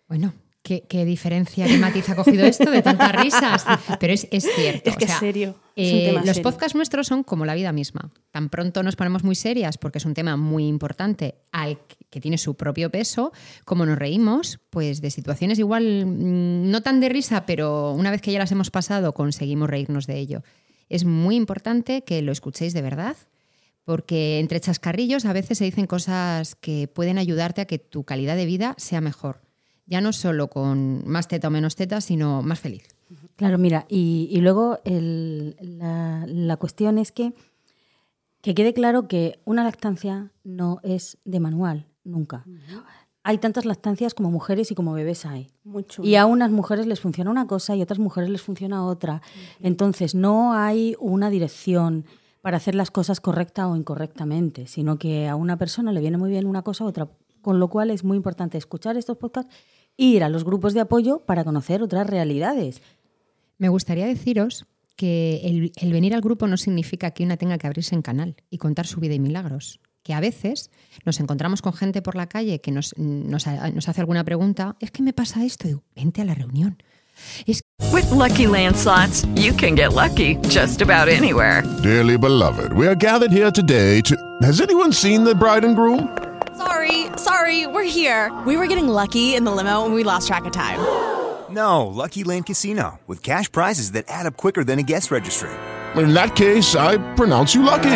[0.07, 3.65] Bueno, ¿qué, qué diferencia, qué matiz ha cogido esto de tantas risas?
[3.99, 4.91] Pero es, es cierto.
[4.91, 6.43] Es que o sea, es serio, es eh, los serio.
[6.45, 8.13] podcasts nuestros son como la vida misma.
[8.31, 11.81] Tan pronto nos ponemos muy serias porque es un tema muy importante al
[12.11, 13.33] que- tiene su propio peso,
[13.65, 18.21] como nos reímos, pues de situaciones igual mm, no tan de risa, pero una vez
[18.21, 20.43] que ya las hemos pasado conseguimos reírnos de ello.
[20.89, 23.17] Es muy importante que lo escuchéis de verdad,
[23.85, 28.37] porque entre chascarrillos a veces se dicen cosas que pueden ayudarte a que tu calidad
[28.37, 29.41] de vida sea mejor.
[29.87, 32.85] Ya no solo con más teta o menos teta, sino más feliz.
[33.37, 37.33] Claro, mira, y, luego la, la cuestión es que,
[38.43, 42.45] que quede claro que una lactancia no es de manual, nunca.
[43.23, 45.49] Hay tantas lactancias como mujeres y como bebés hay.
[45.63, 46.09] Muy chulo.
[46.09, 49.21] Y a unas mujeres les funciona una cosa y a otras mujeres les funciona otra.
[49.61, 52.07] Entonces no hay una dirección
[52.41, 56.31] para hacer las cosas correcta o incorrectamente, sino que a una persona le viene muy
[56.31, 57.11] bien una cosa u otra.
[57.43, 59.55] Con lo cual es muy importante escuchar estos podcasts
[59.99, 62.81] e ir a los grupos de apoyo para conocer otras realidades.
[63.59, 67.67] Me gustaría deciros que el, el venir al grupo no significa que una tenga que
[67.67, 69.81] abrirse en canal y contar su vida y milagros.
[70.03, 70.71] Que a veces
[71.05, 74.91] nos encontramos con gente por la calle que nos, nos, nos hace alguna pregunta, es
[74.91, 76.83] que me pasa esto, digo, vente a la reunión.
[77.47, 77.61] Es
[77.93, 81.63] With Lucky landslots, you can get lucky just about anywhere.
[81.83, 84.17] Dearly beloved, we are gathered here today to.
[84.43, 86.17] Has anyone seen the bride and groom?
[86.57, 88.31] Sorry, sorry, we're here.
[88.47, 90.79] We were getting lucky in the limo and we lost track of time.
[91.51, 95.51] No, Lucky Land Casino, with cash prizes that add up quicker than a guest registry.
[95.97, 97.91] In that case, I pronounce you lucky.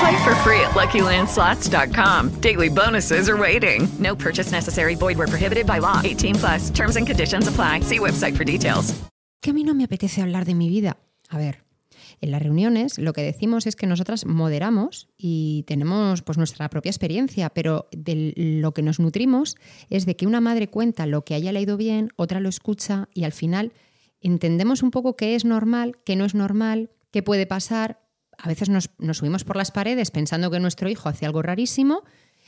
[0.00, 2.40] Play for free at LuckyLandSlots.com.
[2.40, 3.88] Daily bonuses are waiting.
[3.98, 4.96] No purchase necessary.
[4.96, 6.00] Void where prohibited by law.
[6.02, 6.70] 18 plus.
[6.70, 7.80] Terms and conditions apply.
[7.80, 8.92] See website for details.
[9.46, 10.96] que a mí no me apetece hablar de mi vida.
[11.28, 11.62] A ver,
[12.20, 16.90] en las reuniones lo que decimos es que nosotras moderamos y tenemos pues nuestra propia
[16.90, 19.54] experiencia, pero de lo que nos nutrimos
[19.88, 23.22] es de que una madre cuenta lo que haya leído bien, otra lo escucha y
[23.22, 23.72] al final
[24.20, 28.00] entendemos un poco qué es normal, qué no es normal, qué puede pasar.
[28.38, 32.02] A veces nos, subimos por las paredes pensando que nuestro hijo hace algo rarísimo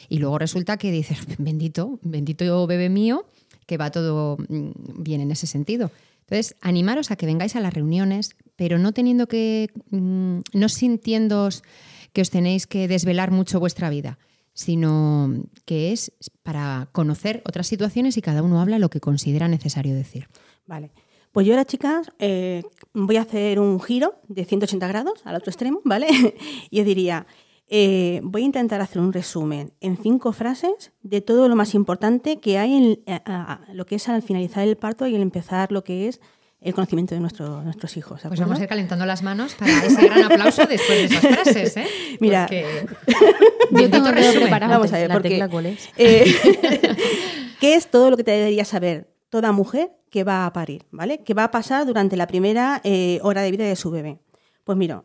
[0.09, 3.27] y luego resulta que dices, bendito, bendito bebé mío,
[3.67, 5.91] que va todo mm, bien en ese sentido.
[6.21, 11.63] Entonces, animaros a que vengáis a las reuniones, pero no teniendo que, mm, no sintiéndoos
[12.13, 14.19] que os tenéis que desvelar mucho vuestra vida,
[14.53, 16.13] sino que es
[16.43, 20.29] para conocer otras situaciones y cada uno habla lo que considera necesario decir.
[20.67, 20.91] Vale.
[21.39, 22.65] Pues yo ahora, chicas, eh,
[22.95, 26.09] voy a hacer un giro de 180 grados al otro extremo, ¿vale?
[26.69, 27.29] y os diría,
[27.69, 32.41] eh, voy a intentar hacer un resumen en cinco frases de todo lo más importante
[32.41, 32.75] que hay
[33.07, 36.09] en a- a- lo que es al finalizar el parto y el empezar lo que
[36.09, 36.21] es
[36.61, 38.21] el conocimiento de nuestro- nuestros hijos.
[38.21, 41.21] ¿de Pues vamos a ir calentando las manos para ese gran aplauso después de esas
[41.21, 41.87] frases, ¿eh?
[42.21, 42.67] Mira, Porque-
[43.71, 44.41] Yo tengo todo resumen.
[44.41, 44.73] preparado.
[44.73, 45.89] Vamos a ver, ¿La porque, tecla cuál es?
[45.99, 46.25] eh,
[47.61, 51.23] ¿Qué es todo lo que te debería saber toda mujer que va a parir, ¿vale?
[51.23, 54.21] Que va a pasar durante la primera eh, hora de vida de su bebé.
[54.65, 55.05] Pues mira,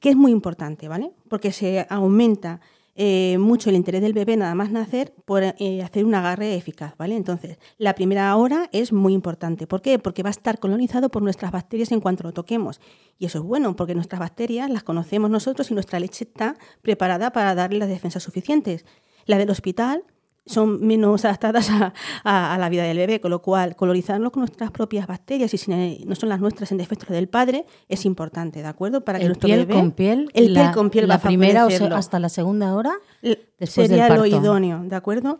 [0.00, 1.12] que es muy importante, ¿vale?
[1.28, 2.60] Porque se aumenta
[2.98, 6.96] eh, mucho el interés del bebé nada más nacer por eh, hacer un agarre eficaz,
[6.96, 7.14] ¿vale?
[7.14, 9.66] Entonces, la primera hora es muy importante.
[9.66, 9.98] ¿Por qué?
[9.98, 12.80] Porque va a estar colonizado por nuestras bacterias en cuanto lo toquemos.
[13.18, 17.32] Y eso es bueno, porque nuestras bacterias las conocemos nosotros y nuestra leche está preparada
[17.32, 18.86] para darle las defensas suficientes.
[19.26, 20.04] La del hospital
[20.46, 21.92] son menos adaptadas a,
[22.24, 25.58] a- a la vida del bebé, con lo cual colonizarlo con nuestras propias bacterias y
[25.58, 29.04] si no son las nuestras en defecto del padre es importante, ¿de acuerdo?
[29.04, 31.18] Para que el nuestro piel bebé, con piel, el la, piel con piel la va
[31.20, 31.96] a primera o se- favorecerlo.
[31.96, 32.92] hasta la segunda hora
[33.22, 35.38] después sería del lo idóneo, ¿de acuerdo?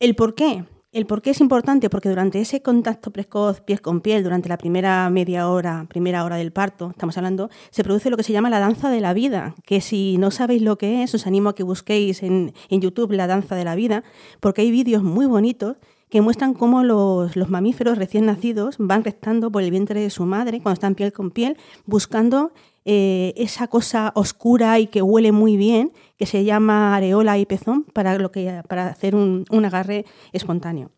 [0.00, 0.64] El por qué.
[0.98, 1.88] ¿El por qué es importante?
[1.90, 6.34] Porque durante ese contacto precoz piel con piel, durante la primera media hora, primera hora
[6.34, 9.54] del parto, estamos hablando, se produce lo que se llama la danza de la vida,
[9.64, 13.12] que si no sabéis lo que es, os animo a que busquéis en, en YouTube
[13.12, 14.02] la danza de la vida,
[14.40, 15.76] porque hay vídeos muy bonitos
[16.10, 20.24] que muestran cómo los, los mamíferos recién nacidos van rectando por el vientre de su
[20.24, 22.52] madre cuando están piel con piel, buscando
[22.90, 27.84] eh, esa cosa oscura y que huele muy bien, que se llama areola y pezón,
[27.84, 30.90] para, lo que, para hacer un, un agarre espontáneo.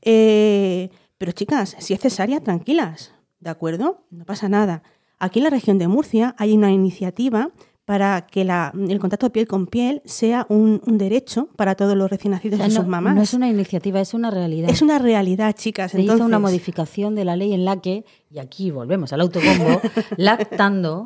[0.00, 4.06] Eh, pero chicas, si es cesárea, tranquilas, ¿de acuerdo?
[4.10, 4.82] No pasa nada.
[5.18, 7.50] Aquí en la región de Murcia hay una iniciativa
[7.88, 12.10] para que la- el contacto piel con piel sea un, un derecho para todos los
[12.10, 13.14] recién nacidos O sea, y no, sus mamás.
[13.14, 14.68] no es una iniciativa, es una realidad.
[14.68, 15.92] Es una realidad, chicas.
[15.92, 19.22] Se hizo Entonces, una modificación de la ley en la que, y aquí volvemos al
[19.22, 19.80] autobombo,
[20.18, 21.04] Lactando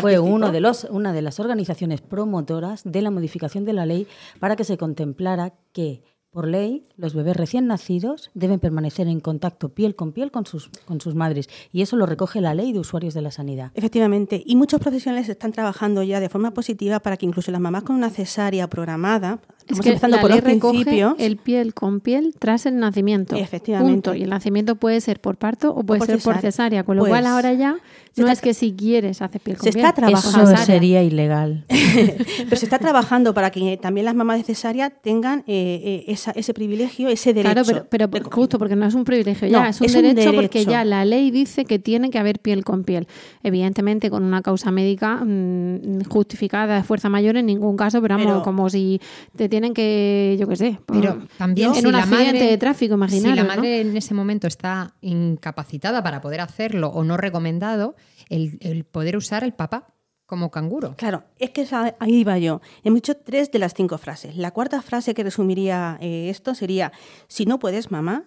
[0.00, 4.08] fue uno de los, una de las organizaciones promotoras de la modificación de la ley
[4.40, 6.02] para que se contemplara que,
[6.34, 10.68] por ley, los bebés recién nacidos deben permanecer en contacto piel con piel con sus,
[10.84, 11.48] con sus madres.
[11.72, 13.70] Y eso lo recoge la ley de usuarios de la sanidad.
[13.74, 17.84] Efectivamente, y muchos profesionales están trabajando ya de forma positiva para que incluso las mamás
[17.84, 21.36] con una cesárea programada, Es vamos que empezando la por ley los recoge principios, el
[21.38, 23.34] piel con piel tras el nacimiento.
[23.36, 23.92] Efectivamente.
[23.92, 24.14] Punto.
[24.14, 26.84] Y el nacimiento puede ser por parto o puede por ser por cesárea.
[26.84, 27.78] Con lo Pues, cual ahora ya no
[28.16, 29.84] está- es que si quieres hacer piel con se piel.
[29.86, 30.50] está trabajando.
[30.50, 31.64] es Eso sería ilegal.
[32.44, 36.32] pero se está trabajando para que también las mamás de cesárea tengan eh, eh, esa-
[36.32, 37.64] ese privilegio, ese derecho.
[37.64, 40.02] Claro, pero, pero justo porque no es un privilegio No, ya, es un, es un
[40.02, 43.06] derecho, porque ya la ley dice que tiene que haber piel con piel.
[43.42, 48.26] Evidentemente con una causa médica mm, justificada de fuerza mayor en ningún caso, pero vamos,
[48.32, 49.00] Pero- como si
[49.36, 52.58] te tienen que, yo qué sé, Pero también en si un la accidente madre- de
[52.58, 53.44] tráfico, Si la ¿no?
[53.44, 57.94] madre en ese momento está incapacitada para poder hacerlo o no recomendado,
[58.28, 59.94] el, el poder usar el papá
[60.26, 60.96] como canguro.
[60.96, 61.68] Claro, es que
[62.00, 62.60] ahí iba yo.
[62.82, 64.36] Hemos dicho tres de las cinco frases.
[64.36, 66.90] La cuarta frase que resumiría eh, esto sería,
[67.28, 68.24] si no puedes, mamá,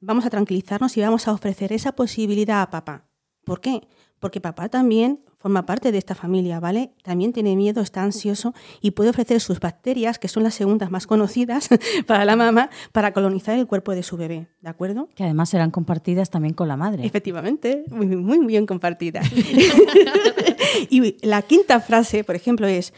[0.00, 3.08] vamos a tranquilizarnos y vamos a ofrecer esa posibilidad a papá.
[3.44, 3.80] ¿Por qué?
[4.18, 6.90] Porque papá también forma parte de esta familia, ¿vale?
[7.02, 11.06] También tiene miedo, está ansioso y puede ofrecer sus bacterias, que son las segundas más
[11.06, 11.68] conocidas
[12.06, 15.08] para la mamá, para colonizar el cuerpo de su bebé, ¿de acuerdo?
[15.14, 17.06] Que además serán compartidas también con la madre.
[17.06, 19.20] Efectivamente, muy, muy bien compartida.
[20.90, 22.92] y la quinta frase, por ejemplo, es,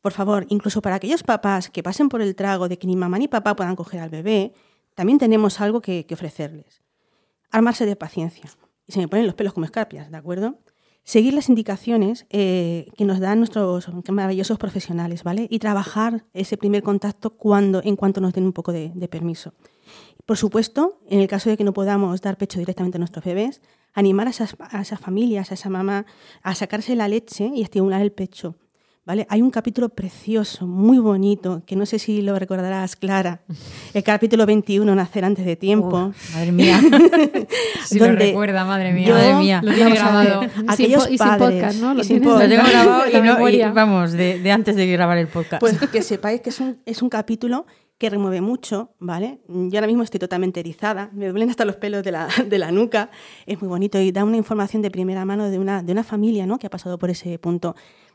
[0.00, 3.18] por favor, incluso para aquellos papás que pasen por el trago de que ni mamá
[3.18, 4.52] ni papá puedan coger al bebé,
[4.94, 6.82] también tenemos algo que, que ofrecerles.
[7.50, 8.50] Armarse de paciencia.
[8.92, 10.58] Se me ponen los pelos como escarpias, ¿de acuerdo?
[11.02, 15.46] Seguir las indicaciones eh, que nos dan nuestros maravillosos profesionales, ¿vale?
[15.48, 19.54] Y trabajar ese primer contacto cuando, en cuanto nos den un poco de, permiso.
[20.26, 23.62] Por supuesto, en el caso de que no podamos dar pecho directamente a nuestros bebés,
[23.94, 24.30] animar a
[24.82, 26.04] esas familias, a esa mamá,
[26.42, 28.56] a sacarse la leche y estimular el pecho.
[29.04, 29.26] ¿Vale?
[29.30, 33.40] Hay un capítulo precioso, muy bonito, que no sé si lo recordarás, Clara.
[33.94, 36.04] El capítulo 21, Nacer antes de tiempo.
[36.10, 36.80] Uf, madre mía.
[37.84, 39.08] Si lo recuerda, madre mía.
[39.08, 39.60] yo- Madre mía.
[39.64, 40.42] Lo tiene grabado.
[40.54, 41.94] Sin Aquellos po- y sin padres, podcast, ¿no?
[41.94, 45.26] Lo sin Lo tengo grabado y, no- y vamos, de, de antes de grabar el
[45.26, 45.58] podcast.
[45.60, 47.66] Pues que sepáis que es un, es un capítulo
[47.98, 49.40] que remueve mucho, ¿vale?
[49.48, 52.70] Yo ahora mismo estoy totalmente erizada, me duelen hasta los pelos de la, de la
[52.70, 53.10] nuca,
[53.46, 56.46] es muy bonito y da una información de primera mano de una, de una familia,
[56.46, 56.58] ¿no?
[56.58, 57.74] Que ha pasado por ese punto.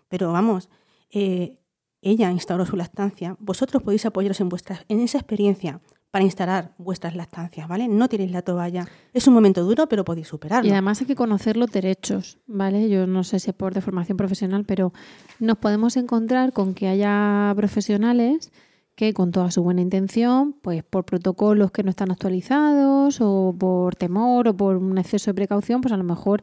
[0.09, 0.69] Pero vamos,
[1.11, 1.59] eh,
[2.01, 5.81] ella instauró su lactancia, vosotros podéis apoyaros en, vuestra, en esa experiencia
[6.11, 7.87] para instalar vuestras lactancias, ¿vale?
[7.87, 8.87] No tiréis la toalla.
[9.13, 10.67] Es un momento duro, pero podéis superarlo.
[10.67, 12.89] Y además hay que conocer los derechos, ¿vale?
[12.89, 14.93] Yo no sé si es por de formación profesional, pero
[15.39, 18.51] nos podemos encontrar con que haya profesionales
[18.95, 23.95] que con toda su buena intención, pues por protocolos que no están actualizados o por
[23.95, 26.41] temor o por un exceso de precaución, pues a lo mejor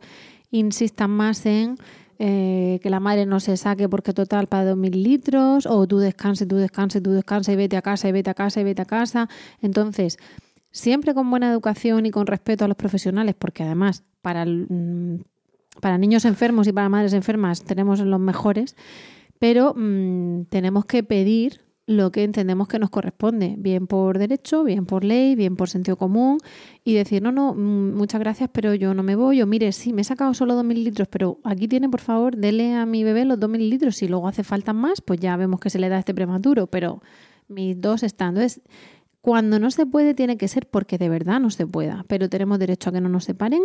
[0.52, 1.78] insistan más en
[2.18, 6.46] eh, que la madre no se saque porque total para 2.000 litros o tú descanses,
[6.46, 8.84] tú descanses, tú descanses y vete a casa y vete a casa y vete a
[8.84, 9.28] casa.
[9.60, 10.18] Entonces,
[10.70, 15.22] siempre con buena educación y con respeto a los profesionales, porque además para, mm,
[15.80, 18.76] para niños enfermos y para madres enfermas tenemos los mejores,
[19.38, 24.86] pero mm, tenemos que pedir lo que entendemos que nos corresponde, bien por derecho, bien
[24.86, 26.38] por ley, bien por sentido común,
[26.82, 29.92] y decir, no, no, mm, muchas gracias, pero yo no me voy, o mire, sí,
[29.92, 33.24] me he sacado solo 2.000 litros, pero aquí tiene, por favor, dele a mi bebé
[33.26, 35.98] los 2.000 litros, si luego hace falta más, pues ya vemos que se le da
[35.98, 37.02] este prematuro, pero
[37.48, 38.30] mis dos están.
[38.30, 38.62] Entonces,
[39.20, 42.58] cuando no se puede, tiene que ser porque de verdad no se pueda, pero tenemos
[42.58, 43.62] derecho a que no nos separen,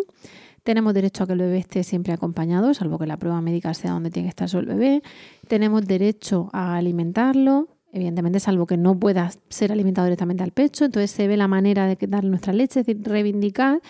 [0.63, 3.91] tenemos derecho a que el bebé esté siempre acompañado, salvo que la prueba médica sea
[3.91, 5.03] donde tiene que estar solo el bebé,
[5.47, 11.11] tenemos derecho a alimentarlo, evidentemente salvo que no pueda ser alimentado directamente al pecho, entonces
[11.11, 13.81] se ve la manera de darle nuestra leche, es decir, reivindicar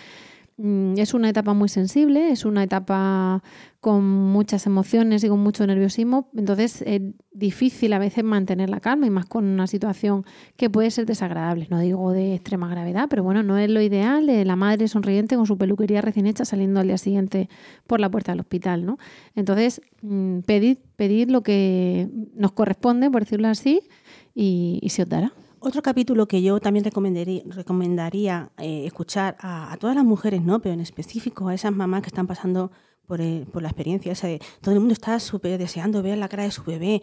[0.96, 3.42] es una etapa muy sensible, es una etapa
[3.80, 7.00] con muchas emociones y con mucho nerviosismo, entonces es
[7.32, 10.24] difícil a veces mantener la calma y más con una situación
[10.56, 14.26] que puede ser desagradable, no digo de extrema gravedad, pero bueno, no es lo ideal
[14.26, 17.48] de la madre sonriente con su peluquería recién hecha saliendo al día siguiente
[17.86, 18.98] por la puerta del hospital, ¿no?
[19.34, 23.80] Entonces, mm, pedid, pedid lo que nos corresponde, por decirlo así,
[24.34, 25.32] y, y se os dará.
[25.60, 30.60] Otro capítulo que yo también recomendaría, recomendaría eh, escuchar a, a todas las mujeres, ¿no?
[30.60, 32.70] pero en específico a esas mamás que están pasando
[33.06, 36.28] por, el- por la experiencia esa de todo el mundo está súper deseando ver la
[36.28, 37.02] cara de su bebé,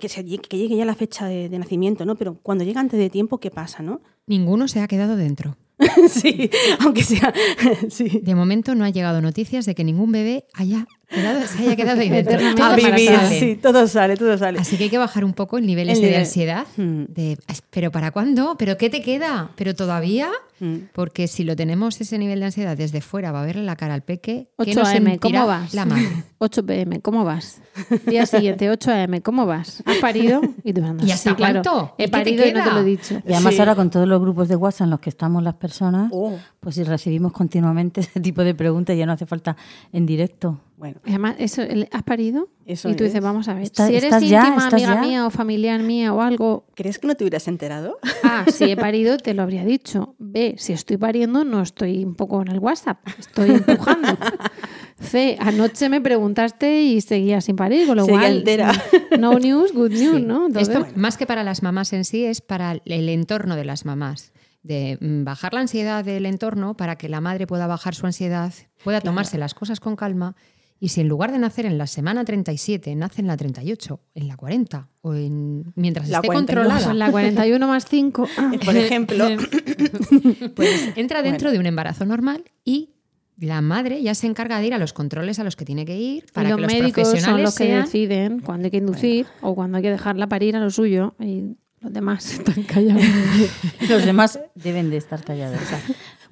[0.00, 2.16] que, se- que llegue ya la fecha de, de nacimiento, ¿no?
[2.16, 4.00] Pero cuando llega antes de tiempo, ¿qué pasa, no?
[4.26, 5.56] Ninguno se ha quedado dentro.
[6.08, 7.32] sí, aunque sea.
[7.90, 8.20] sí.
[8.22, 12.08] De momento no ha llegado noticias de que ningún bebé haya se haya quedado ahí.
[12.12, 14.58] Eternamente A vivir, sí, todo sale, todo sale.
[14.58, 16.20] Así que hay que bajar un poco el nivel El de nivel.
[16.20, 16.66] ansiedad.
[16.76, 17.04] Mm.
[17.08, 17.38] De,
[17.70, 18.56] ¿Pero para cuándo?
[18.58, 19.50] ¿Pero qué te queda?
[19.56, 20.28] ¿Pero todavía?
[20.60, 20.76] Mm.
[20.92, 23.94] Porque si lo tenemos ese nivel de ansiedad desde fuera, va a verle la cara
[23.94, 24.48] al peque.
[24.64, 25.74] ¿qué 8 no AM, ¿cómo vas?
[25.74, 26.08] La madre.
[26.38, 27.60] 8 pm, ¿cómo vas?
[28.06, 29.82] Día siguiente, 8 am, ¿cómo vas?
[29.86, 30.42] ¿Has parido?
[30.62, 31.94] Y tú andas, ¿Y hasta sí, claro, cuánto?
[31.98, 32.74] ¿Y He qué te parido y no te queda?
[32.74, 33.22] lo he dicho.
[33.26, 33.60] Y además Sí.
[33.60, 36.36] ahora con todos los grupos de WhatsApp en los que estamos las personas, Oh.
[36.60, 39.56] pues si recibimos continuamente ese tipo de preguntas ya no hace falta
[39.92, 40.60] en directo.
[40.76, 41.62] Bueno, Además, eso,
[41.92, 42.48] ¿has parido?
[42.66, 43.22] Eso y tú dices, es.
[43.22, 45.00] vamos a ver, Está- si eres estás íntima, amiga ya.
[45.00, 47.98] mía o familiar mía o algo, ¿crees que no te hubieras enterado?
[48.24, 50.16] ah, si he parido, te lo habría dicho.
[50.18, 54.18] B, si estoy pariendo, no estoy un poco en el WhatsApp, estoy empujando.
[55.00, 58.72] C, anoche me preguntaste y seguía sin parir, con lo Seguía cual, entera.
[59.18, 60.46] no news, good news, ¿no?
[60.46, 63.84] Entonces, Esto, más que para las mamás en sí, es para el entorno de las
[63.84, 64.32] mamás.
[64.62, 68.52] De mm, bajar la ansiedad del entorno para que la madre pueda bajar su ansiedad,
[68.82, 70.36] pueda tomarse las cosas con calma.
[70.84, 74.28] Y si en lugar de nacer en la semana 37, nace en la 38, en
[74.28, 76.62] la 40, o en, mientras La esté 42.
[76.62, 78.28] controlada, en la 41 más 5.
[78.66, 79.24] Por ejemplo.
[80.54, 82.90] pues entra dentro de un embarazo normal y
[83.38, 85.96] la madre ya se encarga de ir a los controles a los que tiene que
[85.96, 88.70] ir para y los que los médicos son profesionales los que sean deciden cuándo hay
[88.70, 92.62] que inducir o cuándo hay que dejarla parir a lo suyo y los demás están
[92.64, 93.02] callados.
[93.90, 95.60] Los demás deben de estar callados.
[95.60, 95.76] No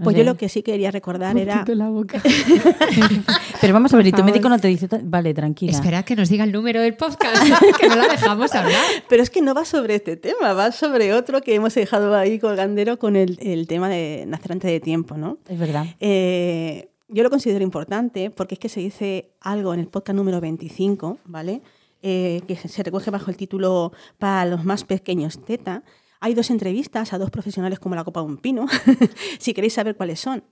[0.03, 1.65] Pues yo lo que sí quería recordar era.
[1.73, 2.21] La boca.
[3.61, 4.89] Pero vamos a ver, ¿y tu médico no te dice?
[5.03, 5.73] Vale, tranquila.
[5.73, 7.43] Esperad que nos diga el número del podcast,
[7.81, 8.83] que no la dejamos hablar.
[9.09, 12.39] Pero es que no va sobre este tema, va sobre otro que hemos dejado ahí
[12.39, 15.39] colgandero con el, el tema de nacer antes de tiempo, ¿no?
[15.49, 15.87] Es verdad.
[16.01, 20.41] Eh, yo lo considero importante porque es que se dice algo en el podcast número
[20.41, 21.63] 25, ¿vale?
[22.03, 25.85] Eh, que se se recoge bajo el título Para los más pequeños teta.
[26.25, 28.67] Hay dos entrevistas a dos profesionales como la copa de un pino.
[29.41, 30.45] si queréis saber cuáles son,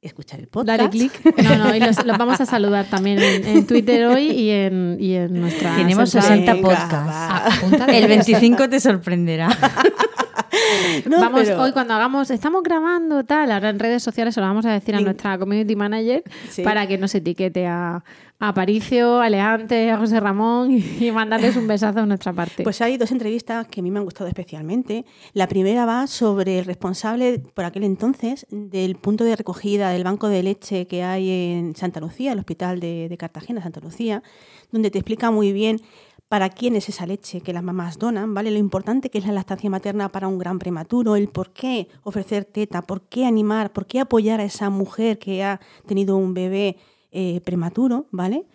[0.00, 0.78] escuchar el podcast.
[0.78, 1.12] Dale clic.
[1.42, 4.96] No, no, y los, los vamos a saludar también en, en Twitter hoy y en,
[4.98, 5.76] y en nuestra.
[5.76, 6.38] Tenemos central.
[6.46, 7.88] 60 Venga, podcasts.
[7.88, 9.48] El 25 te sorprenderá.
[11.06, 14.46] No, vamos, pero- hoy cuando hagamos, estamos grabando tal, ahora en redes sociales se lo
[14.46, 16.62] vamos a decir a nuestra community manager Sí.
[16.62, 17.96] para que nos etiquete a,
[18.40, 22.62] a Aparicio, a Leante, a José Ramón y, mandarles un besazo de nuestra parte.
[22.62, 25.04] Pues hay dos entrevistas que a mí me han gustado especialmente.
[25.32, 30.28] La primera va sobre el responsable por aquel entonces del punto de recogida del banco
[30.28, 34.22] de leche que hay en Santa Lucía, el hospital de, de Cartagena, Santa Lucía,
[34.70, 35.80] donde te explica muy bien
[36.28, 38.50] para quién es esa leche que las mamás donan, ¿vale?
[38.50, 42.44] Lo importante que es la lactancia materna para un gran prematuro, el por qué ofrecer
[42.44, 46.76] teta, por qué animar, por qué apoyar a esa mujer que ha tenido un bebé
[47.10, 48.46] eh, prematuro, ¿vale?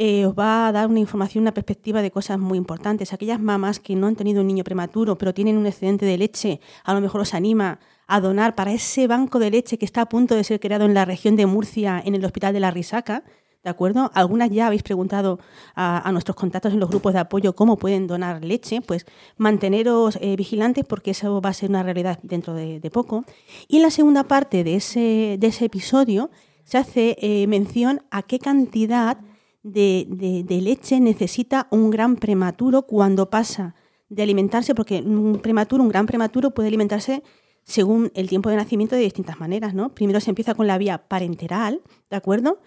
[0.00, 3.12] eh, os va a dar una información, una perspectiva de cosas muy importantes.
[3.12, 6.60] Aquellas mamás que no han tenido un niño prematuro, pero tienen un excedente de leche,
[6.84, 10.08] a lo mejor os anima a donar para ese banco de leche que está a
[10.08, 13.24] punto de ser creado en la región de Murcia, en el Hospital de la Risaca.
[13.64, 14.10] ¿De acuerdo?
[14.14, 15.40] Algunas ya habéis preguntado
[15.74, 18.80] a, nuestros contactos en los grupos de apoyo cómo pueden donar leche.
[18.80, 19.04] Pues
[19.36, 23.24] manteneros eh, vigilantes porque eso va a ser una realidad dentro de, poco.
[23.66, 26.30] Y en la segunda parte de ese, de ese episodio
[26.64, 29.18] se hace eh, mención a qué cantidad
[29.62, 33.74] de, de- de leche necesita un gran prematuro cuando pasa
[34.08, 37.22] de alimentarse, porque un prematuro, un gran prematuro puede alimentarse
[37.64, 39.90] según el tiempo de nacimiento de distintas maneras, ¿no?
[39.94, 42.60] Primero se empieza con la vía parenteral, ¿de acuerdo?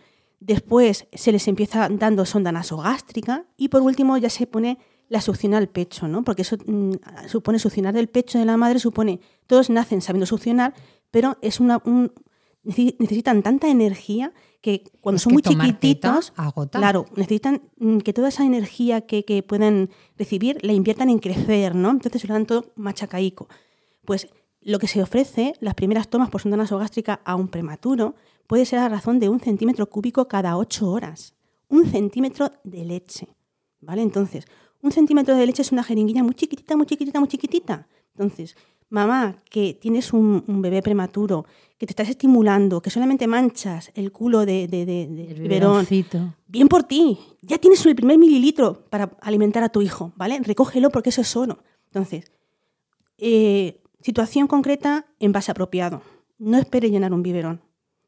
[0.44, 5.54] Después se les empieza dando sonda nasogástrica y por último ya se pone la succión
[5.54, 6.24] al pecho, ¿no?
[6.24, 6.94] Porque eso mm,
[7.28, 10.74] supone succionar del pecho de la madre, supone, todos nacen sabiendo succionar,
[11.12, 12.12] pero es una, un-
[12.64, 16.80] necesi- necesitan tanta energía que cuando Es son que muy chiquititos, agota.
[16.80, 21.76] claro, necesitan mm, que toda esa energía que, que puedan recibir la inviertan en crecer,
[21.76, 21.92] ¿no?
[21.92, 23.48] Entonces se lo dan todo machacaico.
[24.06, 24.28] Pues
[24.62, 28.16] lo que se ofrece, las primeras tomas por sonda nasogástrica a un prematuro,
[28.52, 31.34] puede ser a razón de un centímetro cúbico cada ocho horas.
[31.70, 33.26] Un centímetro de leche.
[33.80, 34.02] ¿Vale?
[34.02, 34.46] Entonces,
[34.82, 37.88] un centímetro de leche es una jeringuilla muy chiquitita, muy chiquitita, muy chiquitita.
[38.14, 38.56] Entonces,
[38.90, 41.46] mamá, que tienes un, un bebé prematuro,
[41.78, 45.86] que te estás estimulando, que solamente manchas el culo de, de, de- del biberón,
[46.48, 50.38] bien por ti, ya tienes el primer mililitro para alimentar a tu hijo, ¿vale?
[50.44, 51.64] Recógelo porque eso es oro.
[51.86, 52.26] Entonces,
[53.18, 56.02] eh, situación concreta, envase apropiado.
[56.38, 57.62] No espere llenar un biberón.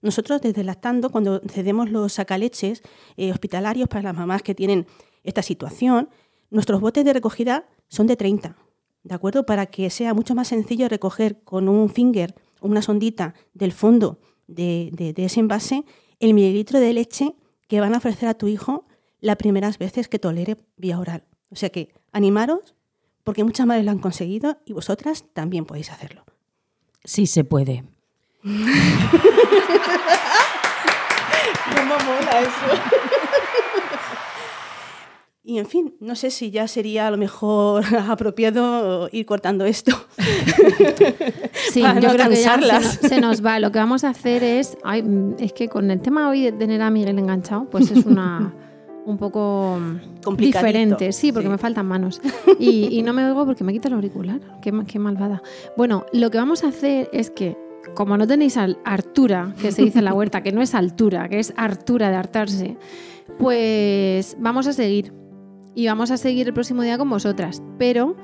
[0.03, 2.83] Nosotros desde Lactando, cuando cedemos los sacaleches
[3.17, 4.85] eh, hospitalarios para las mamás que tienen
[5.23, 6.09] esta situación,
[6.51, 8.55] nuestros botes de recogida son de 30,
[9.03, 9.45] ¿de acuerdo?
[9.45, 14.19] Para que sea mucho más sencillo recoger con un finger o una sondita del fondo
[14.47, 15.83] de, de- de ese envase
[16.19, 17.33] el mililitro de leche
[17.67, 18.85] que van a ofrecer a tu hijo
[19.19, 21.23] las primeras veces que tolere vía oral.
[21.49, 22.75] O sea que animaros,
[23.23, 26.25] porque muchas madres lo han conseguido y vosotras también podéis hacerlo.
[27.05, 27.85] Sí se puede.
[31.75, 32.49] ¿Cómo mola eso?
[35.45, 39.91] Y en fin, no sé si ya sería a lo mejor apropiado ir cortando esto.
[41.69, 43.01] Sí, Para yo no creo que ya se cansarlas.
[43.01, 43.59] nos, se nos va.
[43.59, 45.03] Lo que vamos a hacer es, ay,
[45.39, 48.53] es que con el tema hoy de tener a Miguel enganchado, pues es una
[49.05, 49.81] un poco
[50.37, 51.51] diferente, sí, porque sí.
[51.51, 52.21] me faltan manos
[52.57, 54.39] y, y no me oigo porque me quita el auricular.
[54.61, 55.43] Qué malvada.
[55.75, 57.57] Bueno, lo que vamos a hacer es que
[57.95, 61.29] como no tenéis al Artura, que se dice en la huerta, que no es altura,
[61.29, 62.77] que es hartura de hartarse,
[63.37, 65.13] pues vamos a seguir.
[65.75, 68.15] Y vamos a seguir el próximo día con vosotras, pero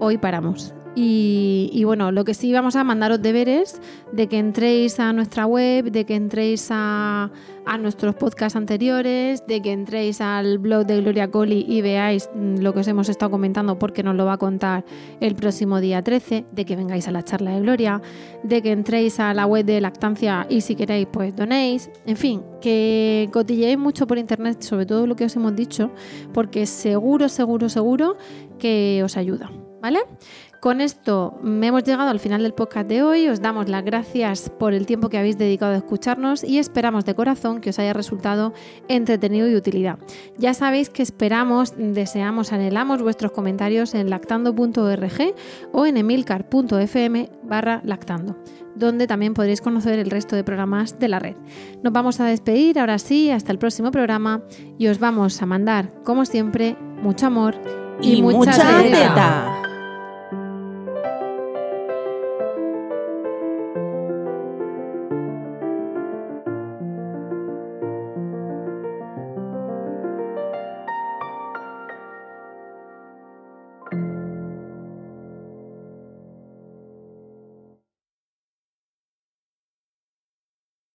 [0.00, 0.74] hoy paramos.
[0.96, 3.80] Y, bueno, lo que sí vamos a mandaros deberes
[4.12, 7.30] de que entréis a nuestra web, de que entréis a,
[7.66, 12.58] a nuestros podcasts anteriores, de que entréis al blog de Gloria Coli y veáis mm,
[12.58, 14.84] lo que os hemos estado comentando porque nos lo va a contar
[15.20, 18.00] el próximo día 13, de que vengáis a la charla de Gloria,
[18.42, 22.42] de que entréis a la web de lactancia y si queréis pues donéis, en fin,
[22.60, 25.90] que cotilleéis mucho por internet sobre todo lo que os hemos dicho
[26.32, 28.16] porque seguro, seguro, seguro
[28.58, 30.00] que os ayuda, ¿vale?
[30.64, 33.28] Con esto hemos llegado al final del podcast de hoy.
[33.28, 37.14] Os damos las gracias por el tiempo que habéis dedicado a escucharnos y esperamos de
[37.14, 38.54] corazón que os haya resultado
[38.88, 39.98] entretenido y de utilidad.
[40.38, 45.34] Ya sabéis que esperamos, deseamos, anhelamos vuestros comentarios en lactando.org
[45.74, 48.34] o en emilcar.fm barra lactando,
[48.74, 51.36] donde también podréis conocer el resto de programas de la red.
[51.82, 54.40] Nos vamos a despedir ahora sí, hasta el próximo programa
[54.78, 57.54] y os vamos a mandar, como siempre, mucho amor
[58.00, 59.08] y, Y mucha, mucha teta.
[59.08, 59.63] teta.